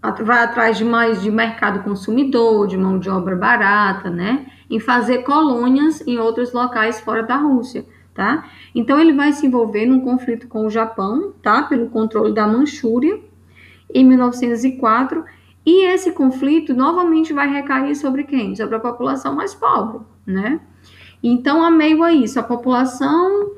vai 0.02 0.42
atrás 0.42 0.78
de 0.78 0.84
mais 0.84 1.20
de 1.20 1.30
mercado 1.30 1.82
consumidor, 1.82 2.66
de 2.66 2.76
mão 2.76 2.98
de 2.98 3.10
obra 3.10 3.36
barata, 3.36 4.08
né? 4.08 4.46
Em 4.68 4.80
fazer 4.80 5.18
colônias 5.18 6.00
em 6.06 6.18
outros 6.18 6.52
locais 6.52 7.00
fora 7.00 7.22
da 7.22 7.36
Rússia, 7.36 7.84
tá? 8.14 8.48
Então 8.74 8.98
ele 8.98 9.12
vai 9.12 9.32
se 9.32 9.46
envolver 9.46 9.84
num 9.84 10.00
conflito 10.00 10.48
com 10.48 10.64
o 10.64 10.70
Japão, 10.70 11.34
tá? 11.42 11.64
Pelo 11.64 11.90
controle 11.90 12.32
da 12.32 12.46
Manchúria 12.46 13.20
em 13.92 14.04
1904, 14.04 15.24
e 15.66 15.84
esse 15.84 16.12
conflito 16.12 16.72
novamente 16.72 17.32
vai 17.32 17.48
recair 17.52 17.94
sobre 17.94 18.24
quem? 18.24 18.56
Sobre 18.56 18.76
a 18.76 18.80
população 18.80 19.34
mais 19.34 19.54
pobre, 19.54 20.00
né? 20.24 20.60
Então, 21.22 21.62
a 21.62 21.70
meio 21.70 22.02
a 22.02 22.12
isso, 22.12 22.40
a 22.40 22.42
população 22.42 23.52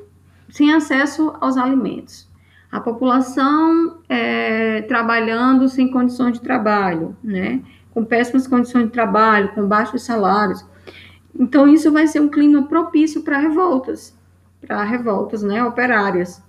sem 0.49 0.73
acesso 0.73 1.33
aos 1.39 1.55
alimentos 1.55 2.32
a 2.73 2.79
população 2.79 3.99
é, 4.09 4.81
trabalhando 4.81 5.69
sem 5.69 5.91
condições 5.91 6.33
de 6.33 6.41
trabalho, 6.41 7.15
né? 7.23 7.61
Com 7.91 8.03
péssimas 8.03 8.47
condições 8.47 8.85
de 8.85 8.89
trabalho, 8.89 9.53
com 9.53 9.67
baixos 9.67 10.01
salários. 10.01 10.65
Então, 11.39 11.67
isso 11.67 11.91
vai 11.91 12.07
ser 12.07 12.19
um 12.19 12.27
clima 12.27 12.63
propício 12.63 13.21
para 13.21 13.37
revoltas, 13.37 14.17
para 14.59 14.83
revoltas, 14.83 15.43
né, 15.43 15.63
operárias. 15.63 16.41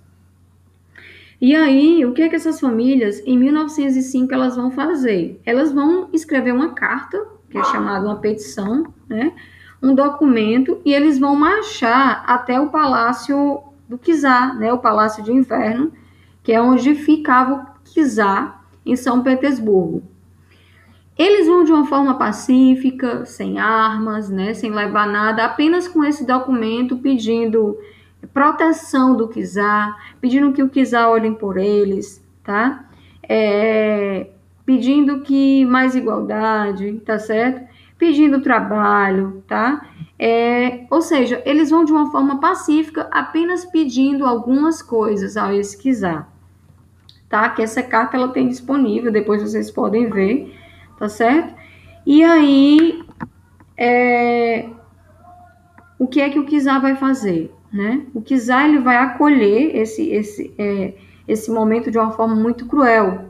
E 1.39 1.55
aí, 1.55 2.03
o 2.03 2.11
que 2.11 2.23
é 2.23 2.29
que 2.29 2.35
essas 2.35 2.59
famílias, 2.59 3.21
em 3.23 3.37
1905, 3.37 4.33
elas 4.33 4.55
vão 4.55 4.71
fazer? 4.71 5.39
Elas 5.45 5.71
vão 5.71 6.09
escrever 6.11 6.53
uma 6.53 6.73
carta, 6.73 7.23
que 7.51 7.57
é 7.59 7.63
chamada 7.65 8.03
uma 8.03 8.17
petição, 8.17 8.91
né, 9.07 9.31
um 9.79 9.93
documento, 9.93 10.81
e 10.83 10.91
eles 10.91 11.19
vão 11.19 11.35
marchar 11.35 12.23
até 12.25 12.59
o 12.59 12.69
palácio 12.69 13.61
do 13.87 13.95
Kizar, 13.95 14.57
né, 14.57 14.73
o 14.73 14.79
palácio 14.79 15.23
de 15.23 15.31
inverno, 15.31 15.91
que 16.45 16.53
é 16.53 16.61
onde 16.61 16.93
ficava 16.93 17.55
o 17.55 18.05
czar 18.05 18.63
em 18.85 18.95
São 18.95 19.23
Petersburgo. 19.23 20.03
Eles 21.17 21.47
vão 21.47 21.63
de 21.63 21.71
uma 21.71 21.87
forma 21.87 22.19
pacífica, 22.19 23.25
sem 23.25 23.57
armas, 23.57 24.29
né, 24.29 24.53
sem 24.53 24.69
levar 24.69 25.07
nada, 25.07 25.43
apenas 25.43 25.87
com 25.87 26.03
esse 26.03 26.25
documento 26.25 26.97
pedindo 26.97 27.77
proteção 28.31 29.15
do 29.15 29.27
Kizar, 29.27 29.95
pedindo 30.21 30.51
que 30.51 30.61
o 30.61 30.69
Kizar 30.69 31.09
olhem 31.09 31.33
por 31.33 31.57
eles, 31.57 32.23
tá? 32.43 32.85
É, 33.27 34.27
pedindo 34.65 35.21
que 35.21 35.65
mais 35.65 35.95
igualdade, 35.95 37.01
tá 37.05 37.17
certo? 37.17 37.67
Pedindo 37.97 38.41
trabalho, 38.41 39.43
tá? 39.47 39.87
É, 40.19 40.85
ou 40.91 41.01
seja, 41.01 41.41
eles 41.45 41.69
vão 41.71 41.85
de 41.85 41.91
uma 41.91 42.11
forma 42.11 42.39
pacífica, 42.39 43.07
apenas 43.11 43.65
pedindo 43.65 44.25
algumas 44.25 44.81
coisas 44.81 45.37
ao 45.37 45.53
esquizar, 45.53 46.29
tá? 47.35 47.49
Que 47.49 47.61
essa 47.61 47.83
carta 47.83 48.15
ela 48.15 48.29
tem 48.29 48.47
disponível, 48.47 49.11
depois 49.11 49.41
vocês 49.41 49.69
podem 49.69 50.09
ver 50.09 50.55
tá 50.97 51.09
certo? 51.09 51.53
E 52.05 52.23
aí, 52.23 53.03
é, 53.77 54.69
o 55.99 56.07
que 56.07 56.21
é 56.21 56.29
que 56.29 56.39
o 56.39 56.45
Kizar 56.45 56.81
vai 56.81 56.95
fazer, 56.95 57.53
né? 57.73 58.05
O 58.13 58.21
Kizar, 58.21 58.69
ele 58.69 58.79
vai 58.79 58.95
acolher 58.95 59.75
esse, 59.75 60.09
esse, 60.09 60.53
é, 60.57 60.93
esse 61.27 61.51
momento 61.51 61.91
de 61.91 61.97
uma 61.97 62.11
forma 62.11 62.35
muito 62.35 62.65
cruel, 62.67 63.25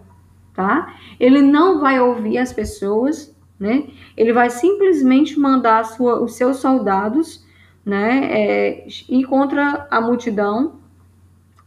tá? 0.54 0.94
Ele 1.20 1.42
não 1.42 1.80
vai 1.80 2.00
ouvir 2.00 2.38
as 2.38 2.54
pessoas, 2.54 3.36
né? 3.60 3.88
Ele 4.16 4.32
vai 4.32 4.52
simplesmente 4.52 5.40
mandar 5.40 5.84
sua, 5.84 6.22
os 6.22 6.36
seus 6.36 6.58
soldados, 6.58 7.44
né? 7.84 8.28
É, 8.32 8.88
ir 9.10 9.24
contra 9.24 9.88
a 9.90 10.00
multidão 10.00 10.85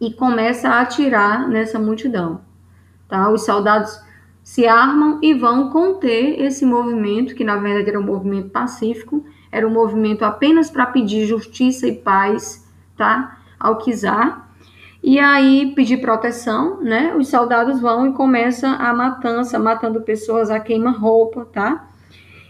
e 0.01 0.13
começa 0.13 0.69
a 0.69 0.81
atirar 0.81 1.49
nessa 1.49 1.79
multidão, 1.79 2.41
tá? 3.09 3.31
Os 3.31 3.45
soldados 3.45 4.01
se 4.43 4.67
armam 4.67 5.19
e 5.23 5.35
vão 5.35 5.71
conter 5.71 6.41
esse 6.41 6.65
movimento, 6.65 7.35
que 7.35 7.45
na 7.45 7.57
verdade 7.57 7.91
era 7.91 8.01
um 8.01 8.05
movimento 8.05 8.51
pacífico, 8.51 9.25
era 9.51 9.67
um 9.67 9.71
movimento 9.71 10.25
apenas 10.25 10.71
para 10.71 10.87
pedir 10.87 11.27
justiça 11.27 11.87
e 11.87 11.97
paz, 11.97 12.67
tá? 12.97 13.39
Ao 13.59 13.77
Kizar. 13.77 14.49
E 15.03 15.19
aí 15.19 15.73
pedir 15.75 15.99
proteção, 15.99 16.81
né? 16.81 17.15
Os 17.15 17.29
soldados 17.29 17.81
vão 17.81 18.09
e 18.09 18.13
começa 18.13 18.69
a 18.69 18.93
matança, 18.93 19.59
matando 19.59 20.01
pessoas 20.01 20.51
a 20.51 20.59
queima-roupa, 20.59 21.47
tá? 21.53 21.89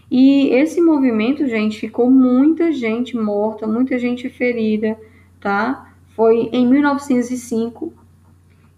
E 0.09 0.49
esse 0.49 0.81
movimento, 0.81 1.47
gente, 1.47 1.79
ficou 1.79 2.09
muita 2.09 2.71
gente 2.71 3.15
morta, 3.15 3.67
muita 3.67 3.99
gente 3.99 4.27
ferida, 4.29 4.97
tá? 5.39 5.88
Foi 6.19 6.49
em 6.51 6.67
1905 6.67 7.93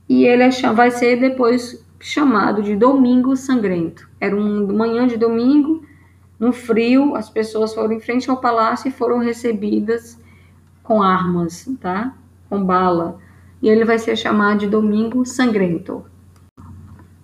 e 0.08 0.26
ele 0.26 0.44
é, 0.44 0.52
vai 0.74 0.92
ser 0.92 1.20
depois 1.20 1.84
chamado 2.00 2.62
de 2.62 2.76
Domingo 2.76 3.36
Sangrento. 3.36 4.08
Era 4.20 4.36
uma 4.36 4.72
manhã 4.72 5.08
de 5.08 5.18
domingo, 5.18 5.84
no 6.40 6.54
frio, 6.54 7.16
as 7.16 7.32
pessoas 7.32 7.74
foram 7.74 7.94
em 7.94 8.00
frente 8.00 8.30
ao 8.30 8.38
palácio 8.38 8.90
e 8.90 8.92
foram 8.92 9.18
recebidas 9.18 10.22
com 10.84 11.02
armas, 11.02 11.68
tá? 11.80 12.16
Com 12.48 12.64
bala. 12.64 13.18
E 13.60 13.68
ele 13.68 13.86
vai 13.86 13.98
ser 13.98 14.16
chamado 14.16 14.60
de 14.60 14.68
Domingo 14.68 15.26
Sangrento. 15.26 16.06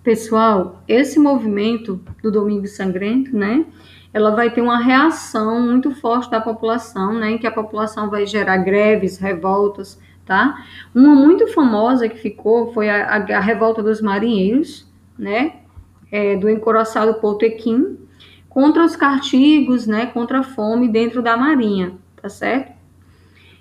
Pessoal, 0.02 0.82
esse 0.88 1.20
movimento 1.20 2.00
do 2.20 2.32
Domingo 2.32 2.66
Sangrento, 2.66 3.36
né? 3.36 3.64
Ela 4.12 4.34
vai 4.34 4.50
ter 4.50 4.62
uma 4.62 4.82
reação 4.82 5.60
muito 5.60 5.94
forte 5.94 6.28
da 6.28 6.40
população, 6.40 7.14
né? 7.14 7.30
Em 7.30 7.38
que 7.38 7.46
a 7.46 7.52
população 7.52 8.10
vai 8.10 8.26
gerar 8.26 8.56
greves, 8.56 9.16
revoltas, 9.18 9.96
tá? 10.28 10.62
Uma 10.94 11.14
muito 11.14 11.48
famosa 11.48 12.06
que 12.06 12.18
ficou 12.18 12.70
foi 12.74 12.90
a, 12.90 13.16
a, 13.16 13.36
a 13.38 13.40
revolta 13.40 13.82
dos 13.82 14.02
marinheiros, 14.02 14.86
né? 15.18 15.54
É, 16.12 16.36
do 16.36 16.48
encoraçado 16.50 17.14
Potequim 17.14 17.98
contra 18.48 18.84
os 18.84 18.94
castigos, 18.94 19.86
né? 19.86 20.04
Contra 20.06 20.40
a 20.40 20.42
fome 20.42 20.86
dentro 20.86 21.22
da 21.22 21.34
marinha, 21.34 21.94
tá 22.20 22.28
certo? 22.28 22.76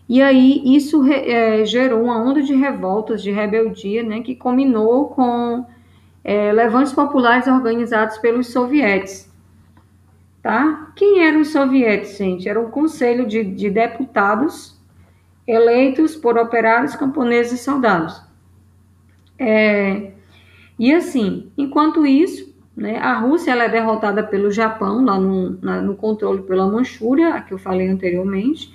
E 0.09 0.21
aí 0.21 0.61
isso 0.65 1.05
é, 1.09 1.65
gerou 1.65 2.03
uma 2.03 2.21
onda 2.21 2.41
de 2.41 2.53
revoltas, 2.53 3.23
de 3.23 3.31
rebeldia, 3.31 4.03
né? 4.03 4.19
Que 4.19 4.35
combinou 4.35 5.07
com 5.07 5.65
é, 6.21 6.51
levantes 6.51 6.91
populares 6.91 7.47
organizados 7.47 8.17
pelos 8.17 8.47
sovietes, 8.47 9.31
tá? 10.43 10.91
Quem 10.97 11.23
eram 11.23 11.39
os 11.39 11.47
sovietes, 11.47 12.17
gente? 12.17 12.49
Era 12.49 12.59
um 12.59 12.69
conselho 12.69 13.25
de, 13.25 13.41
de 13.41 13.69
deputados 13.69 14.76
eleitos 15.47 16.15
por 16.15 16.37
operários, 16.37 16.95
camponeses 16.95 17.61
e 17.61 17.63
soldados. 17.63 18.21
É, 19.39 20.11
e 20.77 20.93
assim, 20.93 21.51
enquanto 21.57 22.05
isso, 22.05 22.53
né, 22.75 22.97
a 22.97 23.17
Rússia 23.17 23.51
ela 23.51 23.63
é 23.63 23.69
derrotada 23.69 24.23
pelo 24.23 24.51
Japão, 24.51 25.03
lá 25.05 25.17
no, 25.19 25.57
na, 25.61 25.81
no 25.81 25.95
controle 25.95 26.43
pela 26.43 26.67
Manchúria, 26.67 27.33
a 27.33 27.41
que 27.41 27.53
eu 27.53 27.57
falei 27.57 27.87
anteriormente, 27.87 28.73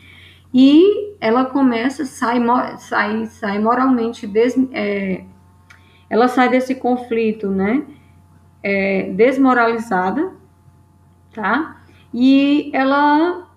e 0.54 1.14
ela 1.20 1.44
começa, 1.44 2.04
sai, 2.04 2.40
sai, 2.78 3.26
sai 3.26 3.58
moralmente, 3.58 4.26
des, 4.26 4.56
é, 4.72 5.24
ela 6.08 6.28
sai 6.28 6.48
desse 6.48 6.74
conflito, 6.74 7.48
né, 7.48 7.84
é, 8.62 9.10
desmoralizada, 9.12 10.32
tá? 11.32 11.82
E 12.14 12.70
ela 12.74 13.48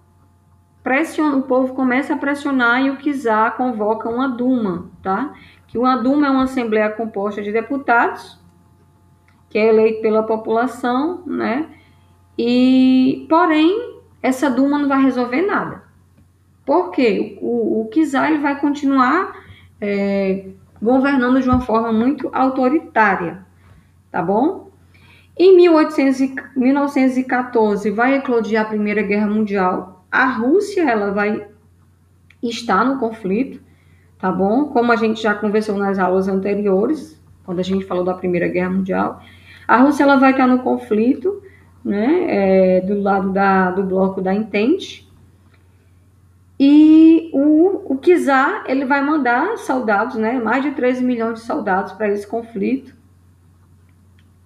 pressiona, 0.85 1.35
o 1.35 1.41
povo 1.41 1.73
começa 1.73 2.13
a 2.13 2.17
pressionar 2.17 2.79
e 2.79 2.91
o 2.91 2.97
Kizar 2.97 3.57
convoca 3.57 4.07
uma 4.07 4.27
Duma, 4.27 4.91
tá? 5.01 5.33
Que 5.65 5.79
uma 5.79 5.95
Duma 5.95 6.27
é 6.27 6.29
uma 6.29 6.43
assembleia 6.43 6.91
composta 6.91 7.41
de 7.41 7.51
deputados, 7.51 8.39
que 9.49 9.57
é 9.57 9.67
eleito 9.67 10.03
pela 10.03 10.21
população, 10.21 11.23
né? 11.25 11.71
E, 12.37 13.25
porém, 13.27 13.99
essa 14.21 14.47
Duma 14.47 14.77
não 14.77 14.87
vai 14.87 15.01
resolver 15.01 15.41
nada. 15.41 15.81
Por 16.63 16.91
quê? 16.91 17.39
O, 17.41 17.81
o 17.81 17.89
ele 17.91 18.37
vai 18.37 18.59
continuar 18.59 19.35
é, 19.81 20.49
governando 20.79 21.41
de 21.41 21.49
uma 21.49 21.61
forma 21.61 21.91
muito 21.91 22.29
autoritária, 22.31 23.43
tá 24.11 24.21
bom? 24.21 24.69
Em 25.35 25.55
1800, 25.55 26.35
1914 26.55 27.89
vai 27.89 28.17
eclodir 28.17 28.61
a 28.61 28.65
Primeira 28.65 29.01
Guerra 29.01 29.27
Mundial, 29.27 29.94
a 30.11 30.25
Rússia 30.25 30.89
ela 30.89 31.11
vai 31.11 31.47
estar 32.41 32.85
no 32.85 32.99
conflito, 32.99 33.61
tá 34.19 34.31
bom? 34.31 34.65
Como 34.65 34.91
a 34.91 34.95
gente 34.95 35.21
já 35.21 35.33
conversou 35.33 35.77
nas 35.77 35.99
aulas 35.99 36.27
anteriores, 36.27 37.21
quando 37.43 37.59
a 37.59 37.63
gente 37.63 37.85
falou 37.85 38.03
da 38.03 38.13
Primeira 38.13 38.47
Guerra 38.47 38.69
Mundial, 38.69 39.21
a 39.67 39.77
Rússia 39.77 40.03
ela 40.03 40.17
vai 40.17 40.31
estar 40.31 40.47
no 40.47 40.59
conflito, 40.59 41.41
né? 41.83 42.25
É, 42.27 42.81
do 42.81 43.01
lado 43.01 43.31
da, 43.31 43.71
do 43.71 43.83
bloco 43.83 44.21
da 44.21 44.33
Entente. 44.33 45.05
E 46.59 47.29
o, 47.33 47.93
o 47.93 47.97
Kizar, 47.97 48.63
ele 48.67 48.85
vai 48.85 49.03
mandar 49.03 49.57
soldados, 49.57 50.15
né? 50.15 50.39
Mais 50.39 50.63
de 50.63 50.71
13 50.71 51.03
milhões 51.03 51.39
de 51.39 51.45
soldados 51.45 51.93
para 51.93 52.09
esse 52.09 52.25
conflito. 52.25 52.95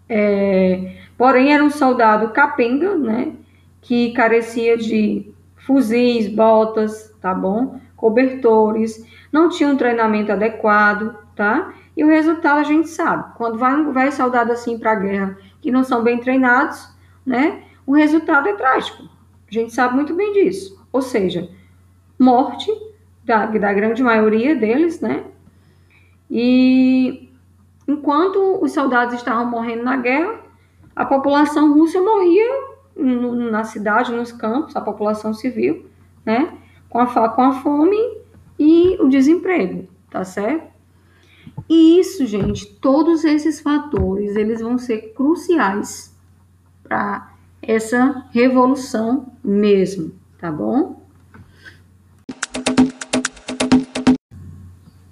É, 0.08 0.95
porém, 1.17 1.54
era 1.54 1.63
um 1.63 1.69
soldado 1.69 2.30
capenga, 2.30 2.95
né? 2.95 3.34
Que 3.82 4.12
carecia 4.13 4.76
de 4.76 5.32
fuzis, 5.69 6.27
botas, 6.27 7.15
tá 7.21 7.32
bom? 7.32 7.79
Cobertores, 7.95 9.05
não 9.32 9.49
tinha 9.49 9.69
um 9.69 9.77
treinamento 9.77 10.32
adequado, 10.32 11.15
tá? 11.36 11.75
E 11.95 12.03
o 12.03 12.08
resultado 12.08 12.58
a 12.58 12.63
gente 12.63 12.89
sabe. 12.89 13.36
Quando 13.38 13.60
vai, 13.60 13.84
vai 13.91 14.12
soldado 14.12 14.51
assim 14.51 14.79
para 14.79 14.93
a 14.93 14.95
guerra 14.95 15.38
que 15.62 15.69
não 15.69 15.84
são 15.84 16.01
bem 16.01 16.17
treinados, 16.17 16.89
né? 17.23 17.62
O 17.86 17.93
resultado 17.93 18.49
é 18.49 18.53
trágico. 18.53 19.03
A 19.47 19.53
gente 19.53 19.71
sabe 19.71 19.93
muito 19.93 20.15
bem 20.15 20.34
disso. 20.34 20.84
Ou 20.91 21.03
seja, 21.03 21.47
morte 22.17 22.71
da, 23.23 23.45
da 23.45 23.71
grande 23.71 24.01
maioria 24.01 24.55
deles, 24.55 24.99
né? 24.99 25.23
E 26.32 27.29
enquanto 27.88 28.58
os 28.60 28.71
soldados 28.71 29.13
estavam 29.13 29.45
morrendo 29.45 29.84
na 29.84 29.97
guerra, 29.97 30.39
a 30.95 31.05
população 31.05 31.75
russa 31.75 32.01
morria 32.01 32.68
no, 32.99 33.33
na 33.49 33.63
cidade, 33.63 34.12
nos 34.12 34.31
campos, 34.31 34.75
a 34.75 34.81
população 34.81 35.33
civil, 35.33 35.85
né? 36.25 36.57
Com 36.89 36.99
a, 36.99 37.29
com 37.29 37.41
a 37.41 37.53
fome 37.62 37.97
e 38.57 38.97
o 38.99 39.07
desemprego, 39.07 39.88
tá 40.09 40.23
certo? 40.23 40.67
E 41.67 41.99
isso, 41.99 42.25
gente, 42.25 42.65
todos 42.65 43.23
esses 43.23 43.59
fatores, 43.59 44.35
eles 44.35 44.62
vão 44.62 44.77
ser 44.77 45.13
cruciais 45.13 46.15
para 46.83 47.31
essa 47.62 48.25
revolução 48.31 49.31
mesmo, 49.43 50.12
tá 50.39 50.51
bom? 50.51 50.99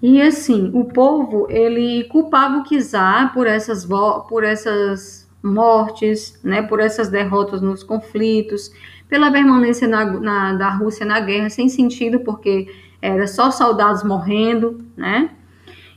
E 0.01 0.21
assim, 0.21 0.71
o 0.73 0.85
povo, 0.85 1.47
ele 1.49 2.05
culpava 2.05 2.57
o 2.57 2.63
Kizar 2.63 3.33
por 3.33 3.47
essas, 3.47 3.85
por 4.29 4.43
essas 4.43 5.26
mortes, 5.43 6.39
né, 6.43 6.61
por 6.61 6.79
essas 6.79 7.09
derrotas 7.09 7.61
nos 7.61 7.83
conflitos, 7.83 8.71
pela 9.07 9.31
permanência 9.31 9.87
na, 9.87 10.05
na, 10.05 10.53
da 10.53 10.69
Rússia 10.69 11.05
na 11.05 11.19
guerra 11.19 11.49
sem 11.49 11.69
sentido, 11.69 12.19
porque 12.19 12.67
era 13.01 13.27
só 13.27 13.51
soldados 13.51 14.03
morrendo, 14.03 14.83
né? 14.95 15.29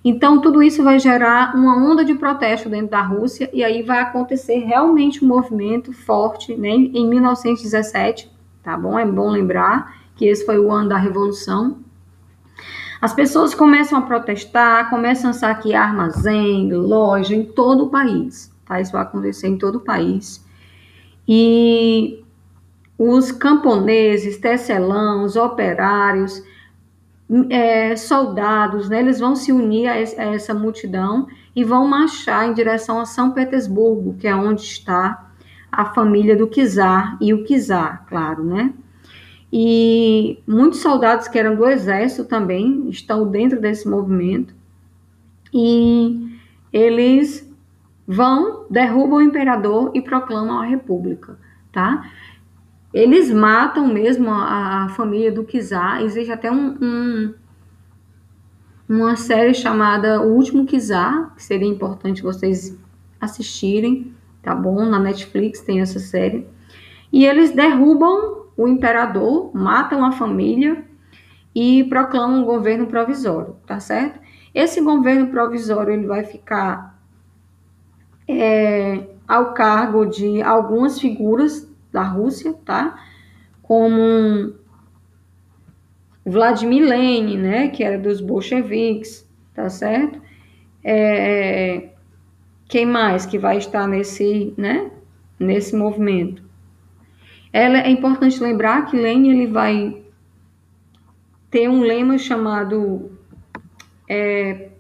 Então, 0.03 0.41
tudo 0.41 0.63
isso 0.63 0.83
vai 0.83 0.99
gerar 0.99 1.55
uma 1.55 1.77
onda 1.77 2.03
de 2.05 2.15
protesto 2.15 2.71
dentro 2.71 2.91
da 2.91 3.03
Rússia, 3.03 3.51
e 3.53 3.63
aí 3.63 3.83
vai 3.83 4.01
acontecer 4.01 4.59
realmente 4.61 5.23
um 5.23 5.29
movimento 5.29 5.93
forte 5.93 6.57
né, 6.57 6.71
em 6.71 7.07
1917, 7.07 8.31
tá 8.63 8.77
bom? 8.79 8.99
É 8.99 9.05
bom 9.05 9.29
lembrar 9.29 9.95
que 10.17 10.25
esse 10.27 10.45
foi 10.47 10.59
o 10.59 10.71
ano 10.71 10.89
da 10.89 10.97
Revolução. 10.97 11.79
As 13.01 13.13
pessoas 13.13 13.55
começam 13.55 13.99
a 13.99 14.03
protestar, 14.03 14.89
começam 14.89 15.31
a 15.31 15.35
saquear 15.35 15.89
armazém, 15.89 16.73
loja 16.73 17.35
em 17.35 17.45
todo 17.45 17.85
o 17.85 17.91
país, 17.91 18.55
tá? 18.71 18.81
Isso 18.81 18.93
vai 18.93 19.03
acontecer 19.03 19.49
em 19.49 19.59
todo 19.59 19.77
o 19.77 19.81
país. 19.81 20.45
E 21.27 22.23
os 22.97 23.33
camponeses, 23.33 24.39
tecelãos, 24.39 25.35
operários, 25.37 26.43
é, 27.49 27.95
soldados, 27.97 28.89
né, 28.89 29.01
eles 29.01 29.21
vão 29.21 29.37
se 29.37 29.53
unir 29.53 29.89
a, 29.89 29.97
essa 29.97 30.53
multidão 30.53 31.27
e 31.55 31.65
vão 31.65 31.87
marchar 31.87 32.49
em 32.49 32.55
direção 32.55 33.01
a 33.01 33.07
São 33.07 33.33
Petersburgo, 33.33 34.17
que 34.19 34.27
é 34.27 34.35
onde 34.35 34.63
está 34.63 35.31
a 35.71 35.87
família 35.87 36.37
do 36.37 36.49
Kizar 36.49 37.17
e 37.21 37.33
o 37.33 37.45
Kizar, 37.45 38.05
claro, 38.09 38.45
né? 38.45 38.73
E 39.53 40.39
muitos 40.47 40.81
soldados 40.81 41.27
que 41.27 41.39
eram 41.39 41.57
do 41.57 41.67
exército 41.67 42.25
também 42.25 42.89
estão 42.89 43.29
dentro 43.29 43.61
desse 43.61 43.89
movimento 43.89 44.55
e 45.53 46.39
eles 46.73 47.50
vão, 48.11 48.67
derrubam 48.69 49.19
o 49.19 49.23
imperador 49.23 49.93
e 49.95 50.03
proclamam 50.03 50.59
a 50.59 50.65
república, 50.65 51.39
tá? 51.71 52.11
Eles 52.93 53.31
matam 53.31 53.87
mesmo 53.87 54.29
a, 54.29 54.87
a 54.87 54.89
família 54.89 55.31
do 55.31 55.45
Kizar. 55.45 56.03
Existe 56.03 56.33
até 56.33 56.51
um, 56.51 56.77
um, 56.83 57.35
uma 58.89 59.15
série 59.15 59.55
chamada 59.55 60.21
O 60.21 60.35
Último 60.35 60.67
Kizar, 60.67 61.33
que 61.37 61.45
seria 61.45 61.69
importante 61.69 62.21
vocês 62.21 62.77
assistirem, 63.21 64.13
tá 64.43 64.57
bom? 64.57 64.85
Na 64.87 64.99
Netflix 64.99 65.61
tem 65.61 65.81
essa 65.81 66.01
série. 66.01 66.49
E 67.13 67.25
eles 67.25 67.53
derrubam 67.53 68.47
o 68.57 68.67
imperador, 68.67 69.55
matam 69.55 70.05
a 70.05 70.11
família 70.11 70.85
e 71.55 71.85
proclamam 71.85 72.41
um 72.41 72.45
governo 72.45 72.89
provisório, 72.89 73.55
tá 73.69 73.79
certo? 73.79 74.19
Esse 74.53 74.81
governo 74.81 75.29
provisório 75.29 75.95
ele 75.95 76.09
vai 76.09 76.25
ficar 76.25 77.00
é, 78.31 79.09
ao 79.27 79.55
cargo 79.55 80.05
de 80.07 80.43
algumas 80.43 81.01
figuras 81.01 81.69
da 81.93 82.03
Rússia, 82.03 82.55
tá? 82.65 83.03
Como 83.63 84.55
Vladimir 86.25 86.85
Lenin, 86.85 87.39
né, 87.39 87.69
que 87.69 87.83
era 87.83 87.99
dos 87.99 88.21
bolcheviques, 88.21 89.29
tá 89.55 89.69
certo? 89.69 90.21
É, 90.83 91.91
quem 92.69 92.87
mais 92.87 93.27
que 93.27 93.39
vai 93.39 93.59
estar 93.59 93.87
nesse, 93.87 94.55
né, 94.57 94.91
nesse 95.39 95.75
movimento? 95.75 96.43
Ela, 97.53 97.79
é 97.79 97.91
importante 97.91 98.41
lembrar 98.41 98.87
que 98.87 98.97
Lenin 98.97 99.31
ele 99.31 99.47
vai 99.47 100.03
ter 101.51 101.69
um 101.69 101.81
lema 101.81 102.17
chamado 102.17 103.11
é, 104.09 104.71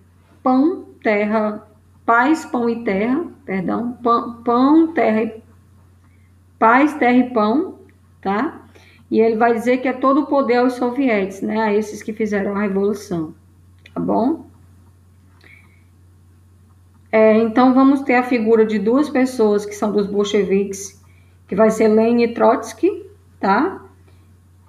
pão, 0.42 0.86
terra, 1.02 1.66
paz, 2.04 2.44
pão 2.44 2.68
e 2.68 2.84
terra, 2.84 3.26
perdão, 3.44 3.92
pão, 4.02 4.42
pão 4.42 4.92
terra 4.92 5.22
e 5.22 5.42
paz, 6.58 6.94
terra 6.94 7.16
e 7.16 7.30
pão, 7.30 7.78
tá? 8.20 8.66
E 9.10 9.20
ele 9.20 9.36
vai 9.36 9.54
dizer 9.54 9.78
que 9.78 9.88
é 9.88 9.92
todo 9.92 10.20
o 10.20 10.26
poder 10.26 10.56
aos 10.56 10.74
sovietes, 10.74 11.40
né? 11.42 11.60
A 11.60 11.74
esses 11.74 12.02
que 12.02 12.12
fizeram 12.12 12.56
a 12.56 12.60
revolução, 12.60 13.34
tá 13.92 14.00
bom? 14.00 14.50
É, 17.12 17.36
então 17.38 17.74
vamos 17.74 18.02
ter 18.02 18.14
a 18.14 18.22
figura 18.22 18.64
de 18.64 18.78
duas 18.78 19.10
pessoas 19.10 19.66
que 19.66 19.74
são 19.74 19.90
dos 19.90 20.06
bolcheviques, 20.06 21.02
que 21.48 21.56
vai 21.56 21.70
ser 21.70 21.88
Lenin 21.88 22.22
e 22.22 22.34
Trotsky, 22.34 23.04
tá? 23.40 23.84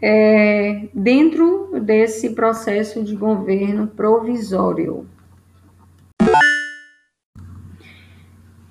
É, 0.01 0.87
dentro 0.91 1.79
desse 1.79 2.31
processo 2.31 3.03
de 3.03 3.15
governo 3.15 3.85
provisório. 3.87 5.05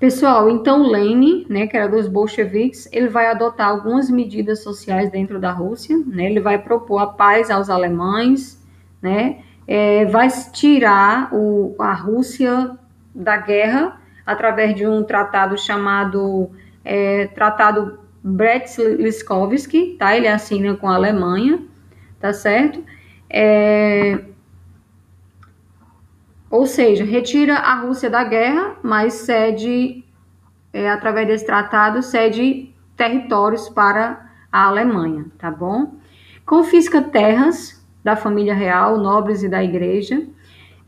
Pessoal, 0.00 0.48
então 0.48 0.82
Lenin, 0.90 1.44
né, 1.46 1.66
que 1.66 1.76
era 1.76 1.86
dos 1.86 2.08
bolcheviques, 2.08 2.88
ele 2.90 3.06
vai 3.06 3.26
adotar 3.26 3.68
algumas 3.68 4.08
medidas 4.08 4.62
sociais 4.62 5.10
dentro 5.10 5.38
da 5.38 5.52
Rússia, 5.52 5.94
né, 6.06 6.24
ele 6.24 6.40
vai 6.40 6.56
propor 6.56 7.00
a 7.00 7.06
paz 7.06 7.50
aos 7.50 7.68
alemães, 7.68 8.66
né, 9.02 9.42
é, 9.68 10.06
vai 10.06 10.28
tirar 10.52 11.28
o, 11.34 11.76
a 11.78 11.92
Rússia 11.92 12.78
da 13.14 13.36
guerra 13.36 14.00
através 14.24 14.74
de 14.74 14.86
um 14.86 15.04
tratado 15.04 15.58
chamado 15.58 16.48
é, 16.82 17.26
Tratado 17.26 17.98
Brest-Litovsk, 18.24 19.98
tá, 19.98 20.16
ele 20.16 20.28
assina 20.28 20.74
com 20.76 20.88
a 20.88 20.94
Alemanha, 20.94 21.62
tá 22.18 22.32
certo? 22.32 22.82
É, 23.28 24.18
ou 26.50 26.66
seja, 26.66 27.04
retira 27.04 27.54
a 27.54 27.76
Rússia 27.76 28.10
da 28.10 28.24
guerra, 28.24 28.76
mas 28.82 29.14
cede, 29.14 30.04
é, 30.72 30.90
através 30.90 31.28
desse 31.28 31.46
tratado, 31.46 32.02
cede 32.02 32.74
territórios 32.96 33.68
para 33.68 34.28
a 34.50 34.64
Alemanha, 34.64 35.26
tá 35.38 35.50
bom? 35.50 35.94
Confisca 36.44 37.00
terras 37.00 37.80
da 38.02 38.16
família 38.16 38.54
real, 38.54 38.98
nobres 38.98 39.44
e 39.44 39.48
da 39.48 39.62
igreja. 39.62 40.26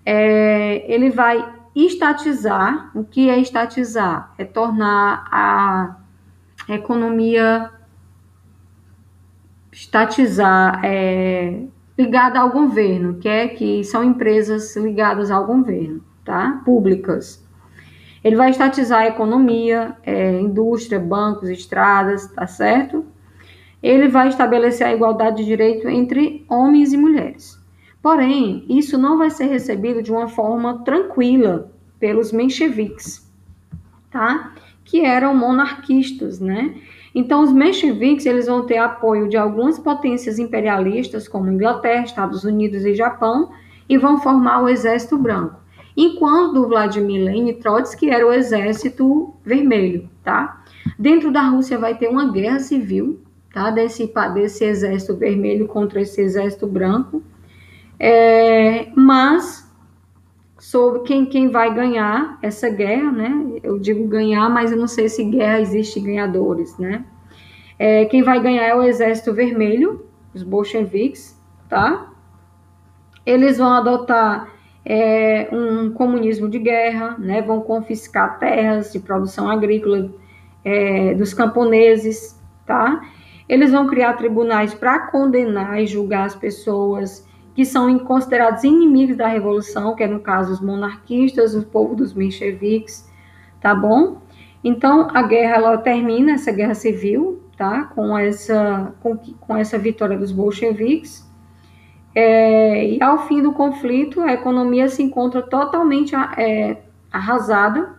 É, 0.05 0.85
ele 0.93 1.11
vai 1.11 1.49
estatizar. 1.77 2.91
O 2.95 3.05
que 3.05 3.31
é 3.31 3.39
estatizar? 3.39 4.35
É 4.37 4.45
tornar 4.45 5.25
a 5.31 5.97
economia 6.69 7.71
estatizar, 9.71 10.81
é, 10.85 11.63
ligada 11.99 12.41
ao 12.41 12.51
governo, 12.51 13.15
que 13.15 13.29
é 13.29 13.49
que 13.49 13.85
são 13.85 14.03
empresas 14.03 14.77
ligadas 14.77 15.31
ao 15.31 15.47
governo, 15.47 16.03
tá? 16.25 16.63
Públicas. 16.65 17.43
Ele 18.25 18.37
vai 18.37 18.51
estatizar 18.51 19.01
a 19.01 19.09
economia, 19.09 19.97
é, 20.05 20.41
indústria, 20.41 20.99
bancos, 20.99 21.49
estradas, 21.49 22.29
tá 22.29 22.47
certo? 22.47 23.05
Ele 23.83 24.09
vai 24.09 24.29
estabelecer 24.29 24.87
a 24.87 24.95
igualdade 24.95 25.39
de 25.39 25.45
direito 25.45 25.89
entre 25.89 26.45
homens 26.49 26.93
e 26.93 26.97
mulheres. 26.97 27.61
Porém, 28.01 28.65
isso 28.69 28.97
não 28.97 29.19
vai 29.19 29.31
ser 29.31 29.47
recebido 29.47 30.03
de 30.03 30.13
uma 30.13 30.29
forma 30.29 30.85
tranquila 30.85 31.73
pelos 31.99 32.33
mencheviques, 32.33 33.29
tá? 34.11 34.55
Que 34.85 35.05
eram 35.05 35.37
monarquistas, 35.37 36.41
né? 36.41 36.75
Então, 37.15 37.43
os 37.43 37.53
mencheviques 37.53 38.25
eles 38.27 38.47
vão 38.47 38.65
ter 38.65 38.79
apoio 38.79 39.29
de 39.29 39.37
algumas 39.37 39.79
potências 39.79 40.39
imperialistas, 40.39 41.29
como 41.29 41.51
Inglaterra, 41.51 42.05
Estados 42.05 42.45
Unidos 42.45 42.85
e 42.85 42.95
Japão, 42.95 43.51
e 43.89 43.99
vão 43.99 44.19
formar 44.21 44.63
o 44.63 44.69
Exército 44.69 45.19
Branco. 45.19 45.61
Enquanto 45.97 46.67
Vladimir 46.67 47.25
Lenin 47.25 47.53
Trotsky 47.55 48.09
era 48.09 48.27
o 48.27 48.33
Exército 48.33 49.35
Vermelho, 49.45 50.09
tá? 50.25 50.65
Dentro 50.99 51.31
da 51.31 51.43
Rússia 51.43 51.79
vai 51.79 51.97
ter 51.97 52.09
uma 52.09 52.33
guerra 52.33 52.61
civil, 52.61 53.21
tá? 53.53 53.71
Desse, 53.71 54.11
desse 54.33 54.65
Exército 54.65 55.15
Vermelho 55.17 55.69
contra 55.69 56.01
esse 56.01 56.21
Exército 56.21 56.67
Branco. 56.67 57.23
É, 57.99 58.89
mas 58.97 59.71
sobre 60.63 61.01
quem, 61.01 61.27
quem 61.27 61.51
vai 61.51 61.75
ganhar 61.75 62.39
essa 62.41 62.71
guerra, 62.71 63.11
né? 63.11 63.59
Eu 63.65 63.81
digo 63.81 64.07
ganhar, 64.07 64.49
mas 64.49 64.71
eu 64.71 64.79
não 64.79 64.87
sei 64.87 65.09
se 65.09 65.25
guerra 65.25 65.61
existe 65.61 65.99
ganhadores, 65.99 66.79
né? 66.79 67.05
É, 67.77 68.05
quem 68.05 68.23
vai 68.23 68.41
ganhar 68.41 68.63
é 68.63 68.73
o 68.73 68.81
Exército 68.81 69.35
Vermelho, 69.35 70.07
os 70.33 70.45
bolcheviques, 70.45 71.37
tá? 71.69 72.13
Eles 73.27 73.59
vão 73.59 73.73
adotar 73.73 74.53
é, 74.85 75.49
um 75.51 75.91
comunismo 75.91 76.49
de 76.49 76.61
guerra, 76.61 77.17
né? 77.19 77.43
Vão 77.43 77.61
confiscar 77.61 78.39
terras 78.39 78.93
de 78.93 79.01
produção 79.01 79.51
agrícola 79.51 80.15
é, 80.65 81.13
dos 81.15 81.35
camponeses, 81.35 82.41
tá? 82.65 83.01
Eles 83.49 83.73
vão 83.73 83.89
criar 83.89 84.13
tribunais 84.13 84.73
para 84.73 85.09
condenar 85.09 85.83
e 85.83 85.89
julgar 85.89 86.25
as 86.25 86.37
pessoas 86.37 87.27
que 87.55 87.65
são 87.65 87.99
considerados 87.99 88.65
inimigos 88.65 89.17
da 89.17 89.29
revolução, 89.29 89.95
que 89.95 90.03
é 90.03 90.07
no 90.07 90.21
caso 90.21 90.53
os 90.53 90.61
monarquistas, 90.61 91.55
o 91.55 91.65
povo 91.65 91.95
dos 91.95 92.15
mencheviques, 92.15 93.09
tá 93.61 93.75
bom? 93.75 94.23
Então 94.65 95.09
a 95.13 95.23
guerra 95.23 95.57
ela 95.57 95.79
termina 95.79 96.33
essa 96.33 96.53
guerra 96.53 96.75
civil, 96.75 97.43
tá? 97.57 97.85
Com 97.85 98.17
essa 98.17 98.95
com, 99.01 99.17
com 99.17 99.57
essa 99.57 99.79
vitória 99.79 100.17
dos 100.19 100.33
bolcheviques. 100.33 101.31
É, 102.15 102.87
e 102.87 103.03
ao 103.03 103.27
fim 103.27 103.43
do 103.43 103.53
conflito, 103.53 104.21
a 104.21 104.33
economia 104.33 104.89
se 104.89 105.03
encontra 105.03 105.43
totalmente 105.43 106.15
é, 106.15 106.83
arrasada 107.11 107.95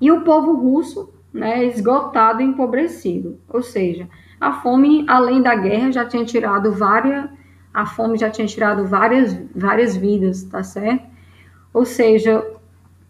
e 0.00 0.10
o 0.10 0.22
povo 0.22 0.54
russo, 0.54 1.12
né, 1.32 1.64
esgotado 1.64 2.40
e 2.40 2.44
empobrecido. 2.44 3.38
Ou 3.48 3.62
seja, 3.62 4.08
a 4.40 4.52
fome, 4.52 5.04
além 5.08 5.42
da 5.42 5.54
guerra, 5.54 5.92
já 5.92 6.04
tinha 6.04 6.24
tirado 6.24 6.72
várias 6.72 7.28
a 7.72 7.86
fome 7.86 8.18
já 8.18 8.30
tinha 8.30 8.46
tirado 8.46 8.86
várias, 8.86 9.36
várias 9.54 9.96
vidas, 9.96 10.42
tá 10.44 10.62
certo? 10.62 11.06
Ou 11.72 11.84
seja, 11.84 12.44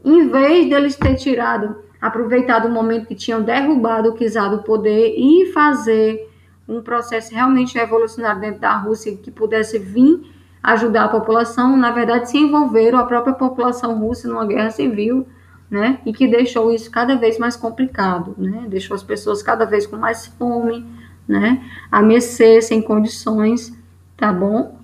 em 0.05 0.29
vez 0.29 0.68
deles 0.68 0.97
ter 0.97 1.14
tirado, 1.14 1.77
aproveitado 2.01 2.66
o 2.66 2.71
momento 2.71 3.07
que 3.07 3.14
tinham 3.14 3.42
derrubado 3.42 4.11
o 4.11 4.16
czar 4.16 4.51
do 4.51 4.62
poder 4.62 5.14
e 5.16 5.53
fazer 5.53 6.29
um 6.68 6.83
processo 6.83 7.35
realmente 7.35 7.77
revolucionário 7.77 8.40
dentro 8.40 8.61
da 8.61 8.77
Rússia 8.77 9.16
que 9.16 9.31
pudesse 9.31 9.79
vir 9.79 10.21
ajudar 10.62 11.05
a 11.05 11.09
população, 11.09 11.77
na 11.77 11.90
verdade 11.90 12.29
se 12.29 12.37
envolveram 12.37 12.99
a 12.99 13.07
própria 13.07 13.33
população 13.33 13.99
russa 13.99 14.29
numa 14.29 14.44
guerra 14.44 14.71
civil, 14.71 15.27
né? 15.71 15.99
E 16.05 16.12
que 16.12 16.27
deixou 16.27 16.73
isso 16.73 16.90
cada 16.90 17.16
vez 17.16 17.38
mais 17.38 17.57
complicado, 17.57 18.35
né? 18.37 18.66
Deixou 18.68 18.94
as 18.94 19.03
pessoas 19.03 19.42
cada 19.42 19.64
vez 19.64 19.87
com 19.87 19.97
mais 19.97 20.27
fome, 20.27 20.87
né? 21.27 21.64
A 21.90 22.03
mercê, 22.03 22.61
sem 22.61 22.83
condições, 22.83 23.78
tá 24.19 24.33
bom? 24.33 24.77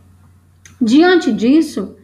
Diante 0.81 1.31
disso, 1.33 1.97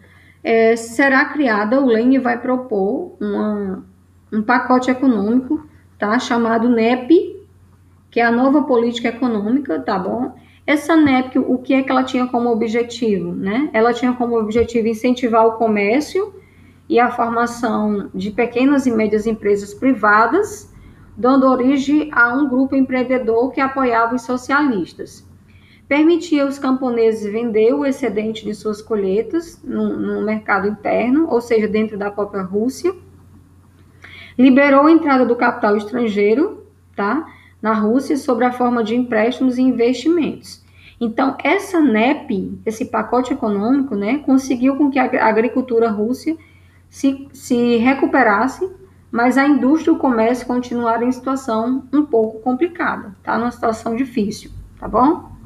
é, 0.42 0.76
será 0.76 1.24
criada, 1.26 1.80
o 1.80 1.86
Lênin 1.86 2.18
vai 2.18 2.38
propor 2.38 3.16
uma, 3.20 3.84
um 4.32 4.42
pacote 4.42 4.90
econômico, 4.90 5.64
tá? 5.98 6.18
Chamado 6.18 6.68
NEP, 6.68 7.40
que 8.10 8.20
é 8.20 8.24
a 8.24 8.32
nova 8.32 8.64
política 8.64 9.08
econômica, 9.08 9.80
tá 9.80 9.98
bom? 9.98 10.34
Essa 10.66 10.96
NEP, 10.96 11.38
o 11.38 11.58
que 11.58 11.72
é 11.72 11.82
que 11.82 11.90
ela 11.90 12.02
tinha 12.02 12.26
como 12.26 12.50
objetivo, 12.50 13.32
né? 13.32 13.70
Ela 13.72 13.94
tinha 13.94 14.12
como 14.12 14.36
objetivo 14.36 14.88
incentivar 14.88 15.46
o 15.46 15.52
comércio 15.52 16.34
e 16.88 16.98
a 16.98 17.12
formação 17.12 18.10
de 18.12 18.32
pequenas 18.32 18.86
e 18.86 18.90
médias 18.90 19.26
empresas 19.26 19.72
privadas, 19.72 20.74
dando 21.16 21.46
origem 21.46 22.10
a 22.12 22.34
um 22.34 22.48
grupo 22.48 22.74
empreendedor 22.74 23.52
que 23.52 23.60
apoiava 23.60 24.16
os 24.16 24.22
socialistas 24.22 25.29
permitia 25.90 26.44
aos 26.44 26.56
camponeses 26.56 27.32
vender 27.32 27.74
o 27.74 27.84
excedente 27.84 28.44
de 28.44 28.54
suas 28.54 28.80
colheitas 28.80 29.60
no, 29.64 29.96
no 29.96 30.24
mercado 30.24 30.68
interno, 30.68 31.26
ou 31.28 31.40
seja, 31.40 31.66
dentro 31.66 31.98
da 31.98 32.08
própria 32.08 32.42
Rússia. 32.42 32.94
Liberou 34.38 34.86
a 34.86 34.92
entrada 34.92 35.26
do 35.26 35.34
capital 35.34 35.76
estrangeiro, 35.76 36.64
tá? 36.94 37.26
Na 37.60 37.72
Rússia, 37.72 38.16
sob 38.16 38.44
a 38.44 38.52
forma 38.52 38.84
de 38.84 38.94
empréstimos 38.94 39.58
e 39.58 39.62
investimentos. 39.62 40.64
Então, 41.00 41.36
essa 41.42 41.80
NEP, 41.80 42.60
esse 42.64 42.84
pacote 42.84 43.32
econômico, 43.32 43.96
né, 43.96 44.18
conseguiu 44.18 44.76
com 44.76 44.92
que 44.92 44.98
a 45.00 45.26
agricultura 45.26 45.90
russa 45.90 46.36
se, 46.88 47.26
se 47.32 47.78
recuperasse, 47.78 48.70
mas 49.10 49.36
a 49.36 49.44
indústria 49.44 49.90
e 49.90 49.96
o 49.96 49.98
comércio 49.98 50.46
continuaram 50.46 51.08
em 51.08 51.10
situação 51.10 51.82
um 51.92 52.06
pouco 52.06 52.38
complicada, 52.38 53.12
tá? 53.24 53.36
Numa 53.36 53.50
situação 53.50 53.96
difícil, 53.96 54.52
tá 54.78 54.86
bom? 54.86 55.39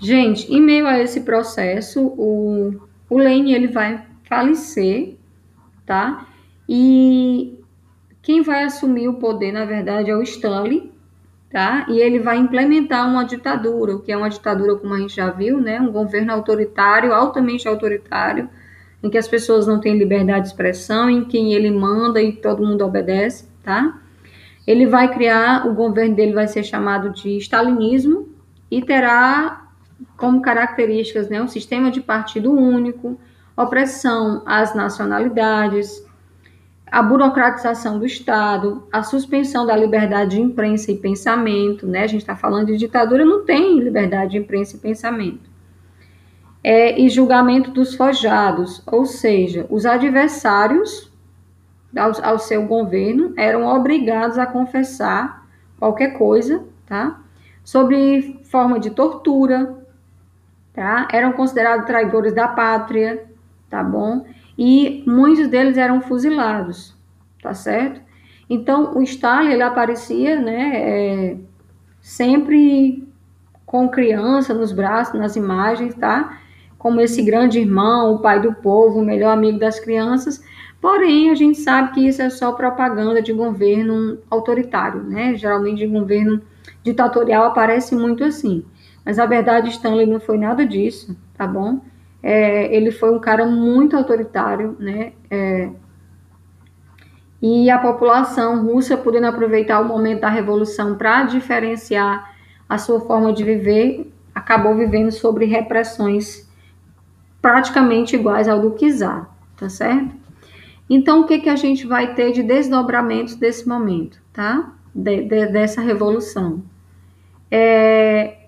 Gente, 0.00 0.50
em 0.50 0.62
meio 0.62 0.86
a 0.86 0.98
esse 0.98 1.20
processo, 1.20 2.00
o, 2.00 2.80
o 3.08 3.18
Lane 3.18 3.52
ele 3.52 3.68
vai 3.68 4.02
falecer, 4.24 5.16
tá? 5.84 6.26
E 6.66 7.58
quem 8.22 8.42
vai 8.42 8.64
assumir 8.64 9.08
o 9.08 9.14
poder, 9.14 9.52
na 9.52 9.66
verdade, 9.66 10.10
é 10.10 10.16
o 10.16 10.22
Stanley, 10.22 10.90
tá? 11.50 11.84
E 11.88 11.98
ele 11.98 12.18
vai 12.18 12.38
implementar 12.38 13.06
uma 13.06 13.24
ditadura, 13.24 13.98
que 13.98 14.10
é 14.10 14.16
uma 14.16 14.30
ditadura, 14.30 14.76
como 14.76 14.94
a 14.94 14.98
gente 14.98 15.16
já 15.16 15.30
viu, 15.30 15.60
né? 15.60 15.78
Um 15.78 15.92
governo 15.92 16.32
autoritário, 16.32 17.12
altamente 17.12 17.68
autoritário, 17.68 18.48
em 19.02 19.10
que 19.10 19.18
as 19.18 19.28
pessoas 19.28 19.66
não 19.66 19.80
têm 19.80 19.98
liberdade 19.98 20.42
de 20.42 20.48
expressão, 20.48 21.10
em 21.10 21.24
quem 21.24 21.52
ele 21.52 21.70
manda 21.70 22.22
e 22.22 22.32
todo 22.32 22.66
mundo 22.66 22.84
obedece, 22.86 23.46
tá? 23.62 24.00
Ele 24.66 24.86
vai 24.86 25.12
criar, 25.12 25.66
o 25.66 25.74
governo 25.74 26.14
dele 26.14 26.32
vai 26.32 26.46
ser 26.46 26.62
chamado 26.62 27.10
de 27.10 27.36
stalinismo 27.36 28.28
e 28.70 28.80
terá 28.80 29.59
como 30.16 30.42
características 30.42 31.28
né, 31.28 31.40
um 31.42 31.48
sistema 31.48 31.90
de 31.90 32.00
partido 32.00 32.52
único, 32.52 33.18
opressão 33.56 34.42
às 34.46 34.74
nacionalidades, 34.74 36.04
a 36.90 37.02
burocratização 37.02 37.98
do 37.98 38.06
Estado, 38.06 38.82
a 38.92 39.02
suspensão 39.02 39.64
da 39.64 39.76
liberdade 39.76 40.32
de 40.32 40.40
imprensa 40.40 40.90
e 40.90 40.96
pensamento, 40.96 41.86
né? 41.86 42.02
A 42.02 42.06
gente 42.06 42.22
está 42.22 42.34
falando 42.34 42.66
de 42.66 42.76
ditadura, 42.76 43.24
não 43.24 43.44
tem 43.44 43.78
liberdade 43.78 44.32
de 44.32 44.38
imprensa 44.38 44.76
e 44.76 44.80
pensamento. 44.80 45.48
É, 46.62 47.00
e 47.00 47.08
julgamento 47.08 47.70
dos 47.70 47.94
forjados, 47.94 48.82
ou 48.86 49.06
seja, 49.06 49.66
os 49.70 49.86
adversários 49.86 51.10
ao, 51.96 52.12
ao 52.24 52.38
seu 52.38 52.66
governo 52.66 53.32
eram 53.36 53.66
obrigados 53.66 54.36
a 54.36 54.44
confessar 54.44 55.46
qualquer 55.78 56.18
coisa, 56.18 56.64
tá? 56.86 57.20
Sobre 57.64 58.40
forma 58.44 58.80
de 58.80 58.90
tortura, 58.90 59.79
tá? 60.80 61.06
Eram 61.12 61.32
considerados 61.32 61.84
traidores 61.84 62.32
da 62.32 62.48
pátria, 62.48 63.26
tá 63.68 63.84
bom? 63.84 64.24
E 64.56 65.04
muitos 65.06 65.46
deles 65.46 65.76
eram 65.76 66.00
fuzilados, 66.00 66.96
tá 67.42 67.52
certo? 67.52 68.00
Então, 68.48 68.96
o 68.96 69.02
Stalin, 69.02 69.50
ele 69.50 69.62
aparecia, 69.62 70.40
né, 70.40 70.72
é, 70.76 71.36
sempre 72.00 73.06
com 73.66 73.90
criança 73.90 74.54
nos 74.54 74.72
braços, 74.72 75.20
nas 75.20 75.36
imagens, 75.36 75.94
tá? 75.96 76.38
Como 76.78 76.98
esse 77.02 77.20
grande 77.20 77.58
irmão, 77.58 78.14
o 78.14 78.20
pai 78.20 78.40
do 78.40 78.54
povo, 78.54 79.00
o 79.00 79.04
melhor 79.04 79.34
amigo 79.34 79.58
das 79.58 79.78
crianças. 79.78 80.42
Porém, 80.80 81.28
a 81.28 81.34
gente 81.34 81.58
sabe 81.58 81.92
que 81.92 82.08
isso 82.08 82.22
é 82.22 82.30
só 82.30 82.52
propaganda 82.52 83.20
de 83.20 83.34
governo 83.34 84.16
autoritário, 84.30 85.02
né? 85.02 85.34
Geralmente 85.34 85.80
de 85.80 85.86
governo 85.86 86.40
ditatorial 86.82 87.44
aparece 87.44 87.94
muito 87.94 88.24
assim. 88.24 88.64
Mas 89.04 89.18
a 89.18 89.26
verdade, 89.26 89.70
Stanley 89.70 90.06
não 90.06 90.20
foi 90.20 90.38
nada 90.38 90.64
disso, 90.64 91.16
tá 91.36 91.46
bom? 91.46 91.80
É, 92.22 92.74
ele 92.74 92.90
foi 92.90 93.14
um 93.14 93.18
cara 93.18 93.46
muito 93.46 93.96
autoritário, 93.96 94.76
né? 94.78 95.12
É, 95.30 95.70
e 97.42 97.70
a 97.70 97.78
população 97.78 98.62
russa, 98.66 98.96
podendo 98.96 99.26
aproveitar 99.26 99.80
o 99.80 99.84
momento 99.84 100.20
da 100.20 100.28
revolução 100.28 100.96
para 100.96 101.24
diferenciar 101.24 102.34
a 102.68 102.76
sua 102.76 103.00
forma 103.00 103.32
de 103.32 103.42
viver, 103.42 104.12
acabou 104.34 104.76
vivendo 104.76 105.10
sobre 105.10 105.46
repressões 105.46 106.48
praticamente 107.40 108.14
iguais 108.14 108.46
ao 108.46 108.60
do 108.60 108.72
czar, 108.72 109.34
tá 109.56 109.68
certo? 109.70 110.14
Então, 110.88 111.22
o 111.22 111.26
que, 111.26 111.38
que 111.38 111.48
a 111.48 111.56
gente 111.56 111.86
vai 111.86 112.14
ter 112.14 112.32
de 112.32 112.42
desdobramentos 112.42 113.36
desse 113.36 113.66
momento, 113.66 114.20
tá? 114.32 114.74
De, 114.94 115.22
de, 115.22 115.46
dessa 115.46 115.80
revolução? 115.80 116.62
É, 117.50 118.39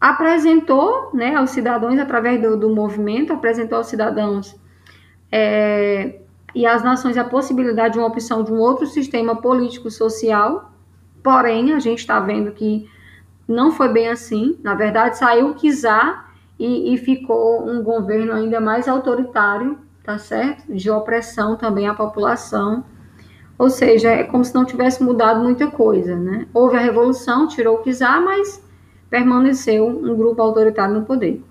apresentou 0.00 1.10
né, 1.12 1.34
aos 1.34 1.50
cidadãos, 1.50 1.98
através 1.98 2.40
do, 2.40 2.56
do 2.56 2.70
movimento, 2.74 3.32
apresentou 3.32 3.78
aos 3.78 3.86
cidadãos 3.86 4.54
é, 5.30 6.20
e 6.54 6.66
às 6.66 6.82
nações 6.82 7.16
a 7.16 7.24
possibilidade 7.24 7.94
de 7.94 7.98
uma 7.98 8.08
opção 8.08 8.42
de 8.42 8.52
um 8.52 8.58
outro 8.58 8.86
sistema 8.86 9.36
político-social, 9.36 10.72
porém, 11.22 11.72
a 11.72 11.78
gente 11.78 11.98
está 11.98 12.20
vendo 12.20 12.52
que 12.52 12.88
não 13.48 13.72
foi 13.72 13.88
bem 13.88 14.08
assim, 14.08 14.58
na 14.62 14.74
verdade, 14.74 15.18
saiu 15.18 15.50
o 15.50 15.54
Kizar 15.54 16.30
e, 16.58 16.94
e 16.94 16.98
ficou 16.98 17.68
um 17.68 17.82
governo 17.82 18.32
ainda 18.32 18.60
mais 18.60 18.88
autoritário, 18.88 19.78
tá 20.02 20.18
certo? 20.18 20.72
De 20.72 20.90
opressão 20.90 21.56
também 21.56 21.86
à 21.86 21.94
população, 21.94 22.84
ou 23.58 23.70
seja, 23.70 24.10
é 24.10 24.24
como 24.24 24.44
se 24.44 24.54
não 24.54 24.64
tivesse 24.64 25.02
mudado 25.02 25.40
muita 25.42 25.66
coisa, 25.68 26.14
né? 26.14 26.46
Houve 26.52 26.76
a 26.76 26.80
revolução, 26.80 27.48
tirou 27.48 27.76
o 27.76 27.82
Kizar, 27.82 28.22
mas 28.22 28.62
permaneceu 29.10 29.86
um 29.86 30.16
grupo 30.16 30.42
autoritário 30.42 30.94
no 30.94 31.04
poder. 31.04 31.42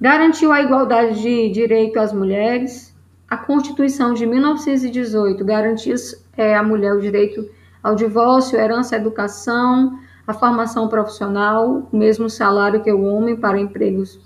Garantiu 0.00 0.52
a 0.52 0.62
igualdade 0.62 1.20
de 1.20 1.50
direito 1.50 1.98
às 1.98 2.12
mulheres. 2.12 2.96
A 3.28 3.36
Constituição 3.36 4.14
de 4.14 4.24
1918 4.26 5.44
garantiu 5.44 5.96
é, 6.36 6.56
à 6.56 6.62
mulher 6.62 6.94
o 6.94 7.00
direito 7.00 7.48
ao 7.82 7.94
divórcio, 7.94 8.58
herança, 8.58 8.96
educação, 8.96 9.98
a 10.26 10.34
formação 10.34 10.88
profissional, 10.88 11.88
o 11.90 11.96
mesmo 11.96 12.28
salário 12.28 12.82
que 12.82 12.92
o 12.92 13.02
homem 13.02 13.36
para 13.36 13.58
empregos 13.58 14.20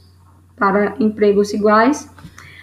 para 0.57 0.95
empregos 1.01 1.53
iguais, 1.53 2.09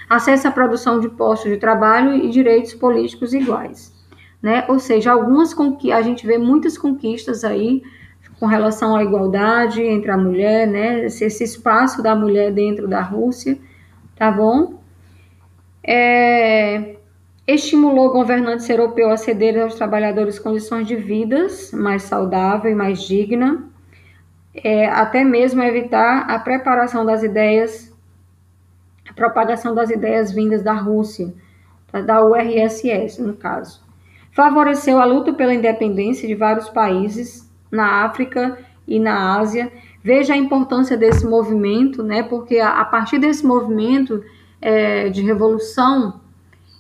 acesso 0.10 0.48
à 0.48 0.52
produção 0.52 1.00
de 1.00 1.10
postos 1.10 1.52
de 1.52 1.58
trabalho 1.58 2.14
e 2.14 2.30
direitos 2.30 2.74
políticos 2.74 3.34
iguais, 3.34 3.94
né? 4.42 4.66
Ou 4.70 4.80
seja, 4.80 5.12
algumas 5.12 5.54
a 5.92 6.02
gente 6.02 6.26
vê 6.26 6.38
muitas 6.38 6.78
conquistas 6.78 7.44
aí 7.44 7.82
com 8.40 8.46
relação 8.46 8.96
à 8.96 9.04
igualdade 9.04 9.82
entre 9.82 10.10
a 10.10 10.18
mulher, 10.18 10.66
né? 10.66 11.06
Esse, 11.06 11.26
esse 11.26 11.44
espaço 11.44 12.02
da 12.02 12.16
mulher 12.16 12.54
dentro 12.54 12.88
da 12.88 13.02
Rússia, 13.02 13.58
tá 14.16 14.32
bom? 14.32 14.80
É, 15.84 16.96
estimulou 17.46 18.14
governantes 18.14 18.70
europeus 18.70 19.12
a 19.12 19.18
ceder 19.18 19.62
aos 19.62 19.76
trabalhadores 19.76 20.40
condições 20.40 20.88
de 20.88 20.96
vidas 20.96 21.72
mais 21.74 22.04
saudável 22.04 22.72
e 22.72 22.76
mais 22.76 23.02
digna, 23.02 23.64
é, 24.56 24.88
até 24.88 25.24
mesmo 25.24 25.62
evitar 25.62 26.30
a 26.30 26.40
preparação 26.40 27.06
das 27.06 27.24
ideias, 27.24 27.94
a 29.10 29.14
propagação 29.14 29.76
das 29.76 29.90
ideias 29.90 30.32
vindas 30.32 30.64
da 30.64 30.74
Rússia, 30.74 31.34
tá? 31.92 32.02
da 32.02 32.24
URSS, 32.24 33.22
no 33.22 33.34
caso. 33.34 33.84
Favoreceu 34.32 35.02
a 35.02 35.06
luta 35.06 35.34
pela 35.34 35.54
independência 35.54 36.28
de 36.28 36.36
vários 36.36 36.70
países 36.70 37.49
na 37.72 38.04
África 38.04 38.58
e 38.88 39.00
na 39.00 39.38
Ásia, 39.38 39.72
Veja 40.02 40.34
a 40.34 40.38
importância 40.38 40.96
desse 40.96 41.26
movimento, 41.26 42.02
né? 42.02 42.24
Porque 42.24 42.58
a, 42.58 42.80
a 42.80 42.86
partir 42.86 43.20
desse 43.20 43.46
movimento 43.46 44.24
é, 44.62 45.10
de 45.10 45.22
revolução, 45.22 46.22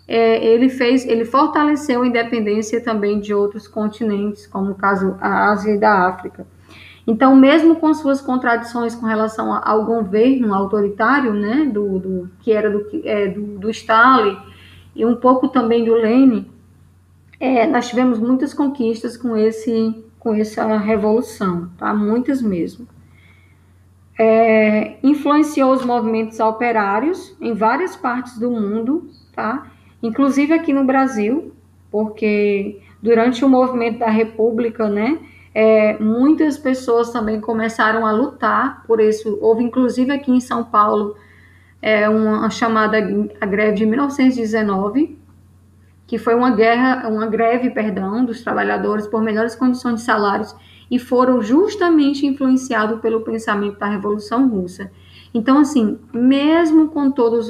é, 0.07 0.43
ele 0.43 0.69
fez, 0.69 1.05
ele 1.05 1.25
fortaleceu 1.25 2.01
a 2.01 2.07
independência 2.07 2.81
também 2.81 3.19
de 3.19 3.33
outros 3.33 3.67
continentes, 3.67 4.47
como 4.47 4.71
o 4.71 4.75
caso 4.75 5.17
a 5.19 5.51
Ásia 5.51 5.75
e 5.75 5.77
da 5.77 6.07
África. 6.07 6.47
Então, 7.05 7.35
mesmo 7.35 7.75
com 7.75 7.93
suas 7.93 8.21
contradições 8.21 8.95
com 8.95 9.05
relação 9.05 9.53
ao 9.63 9.83
governo 9.83 10.53
autoritário, 10.53 11.33
né, 11.33 11.65
do, 11.65 11.99
do 11.99 12.29
que 12.39 12.51
era 12.51 12.69
do, 12.69 12.85
é, 13.03 13.27
do, 13.27 13.59
do, 13.59 13.69
Stalin 13.69 14.37
e 14.95 15.05
um 15.05 15.15
pouco 15.15 15.47
também 15.47 15.83
do 15.83 15.93
Lenin, 15.93 16.47
é, 17.39 17.65
nós 17.65 17.89
tivemos 17.89 18.19
muitas 18.19 18.53
conquistas 18.53 19.17
com 19.17 19.35
esse 19.35 20.03
com 20.19 20.33
essa 20.35 20.77
revolução, 20.77 21.69
tá? 21.77 21.93
Muitas 21.93 22.41
mesmo. 22.41 22.87
É, 24.17 24.97
influenciou 25.01 25.71
os 25.71 25.85
movimentos 25.85 26.39
operários 26.39 27.35
em 27.39 27.53
várias 27.53 27.95
partes 27.95 28.37
do 28.37 28.51
mundo, 28.51 29.09
tá? 29.33 29.71
Inclusive 30.03 30.53
aqui 30.53 30.73
no 30.73 30.83
Brasil, 30.83 31.53
porque 31.89 32.81
durante 33.01 33.45
o 33.45 33.49
movimento 33.49 33.99
da 33.99 34.09
República, 34.09 34.89
né, 34.89 35.19
é, 35.53 35.97
muitas 35.99 36.57
pessoas 36.57 37.11
também 37.11 37.41
começaram 37.41 38.05
a 38.05 38.11
lutar 38.11 38.83
por 38.85 38.99
isso. 38.99 39.37
Houve, 39.41 39.63
inclusive, 39.63 40.11
aqui 40.11 40.31
em 40.31 40.39
São 40.39 40.63
Paulo, 40.63 41.15
é, 41.81 42.07
uma 42.09 42.49
chamada 42.49 42.97
a 43.39 43.45
greve 43.45 43.77
de 43.77 43.85
1919, 43.85 45.18
que 46.09 46.17
foi 46.17 46.33
uma 46.33 46.49
guerra, 46.49 47.07
uma 47.07 47.27
greve, 47.27 47.69
perdão, 47.69 48.25
dos 48.25 48.41
trabalhadores 48.41 49.05
por 49.05 49.21
melhores 49.21 49.53
condições 49.53 49.97
de 49.97 50.01
salários 50.01 50.55
e 50.89 50.97
foram 50.97 51.39
justamente 51.39 52.25
influenciados 52.25 52.99
pelo 52.99 53.21
pensamento 53.21 53.77
da 53.77 53.85
Revolução 53.85 54.49
Russa. 54.49 54.91
Então, 55.35 55.59
assim, 55.59 55.99
mesmo 56.11 56.89
com 56.89 57.11
todas 57.11 57.47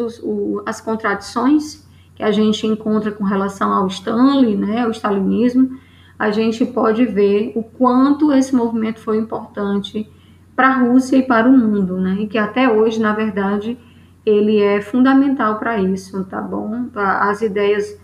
as 0.65 0.81
contradições 0.81 1.87
que 2.13 2.21
a 2.21 2.31
gente 2.31 2.67
encontra 2.67 3.13
com 3.13 3.23
relação 3.23 3.71
ao 3.71 3.87
Stalin, 3.87 4.57
né, 4.57 4.81
ao 4.81 4.91
stalinismo, 4.91 5.79
a 6.19 6.29
gente 6.29 6.65
pode 6.65 7.05
ver 7.05 7.53
o 7.55 7.63
quanto 7.63 8.33
esse 8.33 8.53
movimento 8.53 8.99
foi 8.99 9.19
importante 9.19 10.05
para 10.53 10.67
a 10.67 10.77
Rússia 10.79 11.15
e 11.15 11.23
para 11.23 11.47
o 11.47 11.57
mundo, 11.57 11.97
né? 11.97 12.17
E 12.19 12.27
que 12.27 12.37
até 12.37 12.69
hoje, 12.69 12.99
na 12.99 13.13
verdade, 13.13 13.77
ele 14.25 14.59
é 14.59 14.81
fundamental 14.81 15.57
para 15.57 15.77
isso, 15.77 16.21
tá 16.25 16.41
bom? 16.41 16.89
As 16.93 17.41
ideias 17.41 17.97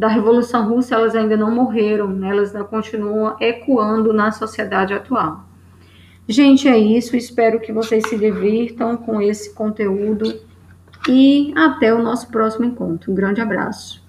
da 0.00 0.08
Revolução 0.08 0.66
Russa, 0.66 0.94
elas 0.94 1.14
ainda 1.14 1.36
não 1.36 1.50
morreram, 1.50 2.08
né? 2.08 2.30
elas 2.30 2.56
ainda 2.56 2.66
continuam 2.66 3.36
ecoando 3.38 4.14
na 4.14 4.32
sociedade 4.32 4.94
atual. 4.94 5.44
Gente, 6.26 6.66
é 6.66 6.78
isso. 6.78 7.14
Espero 7.14 7.60
que 7.60 7.70
vocês 7.70 8.08
se 8.08 8.16
divirtam 8.16 8.96
com 8.96 9.20
esse 9.20 9.52
conteúdo 9.52 10.40
e 11.06 11.52
até 11.54 11.92
o 11.92 12.02
nosso 12.02 12.30
próximo 12.30 12.64
encontro. 12.64 13.12
Um 13.12 13.14
grande 13.14 13.42
abraço. 13.42 13.99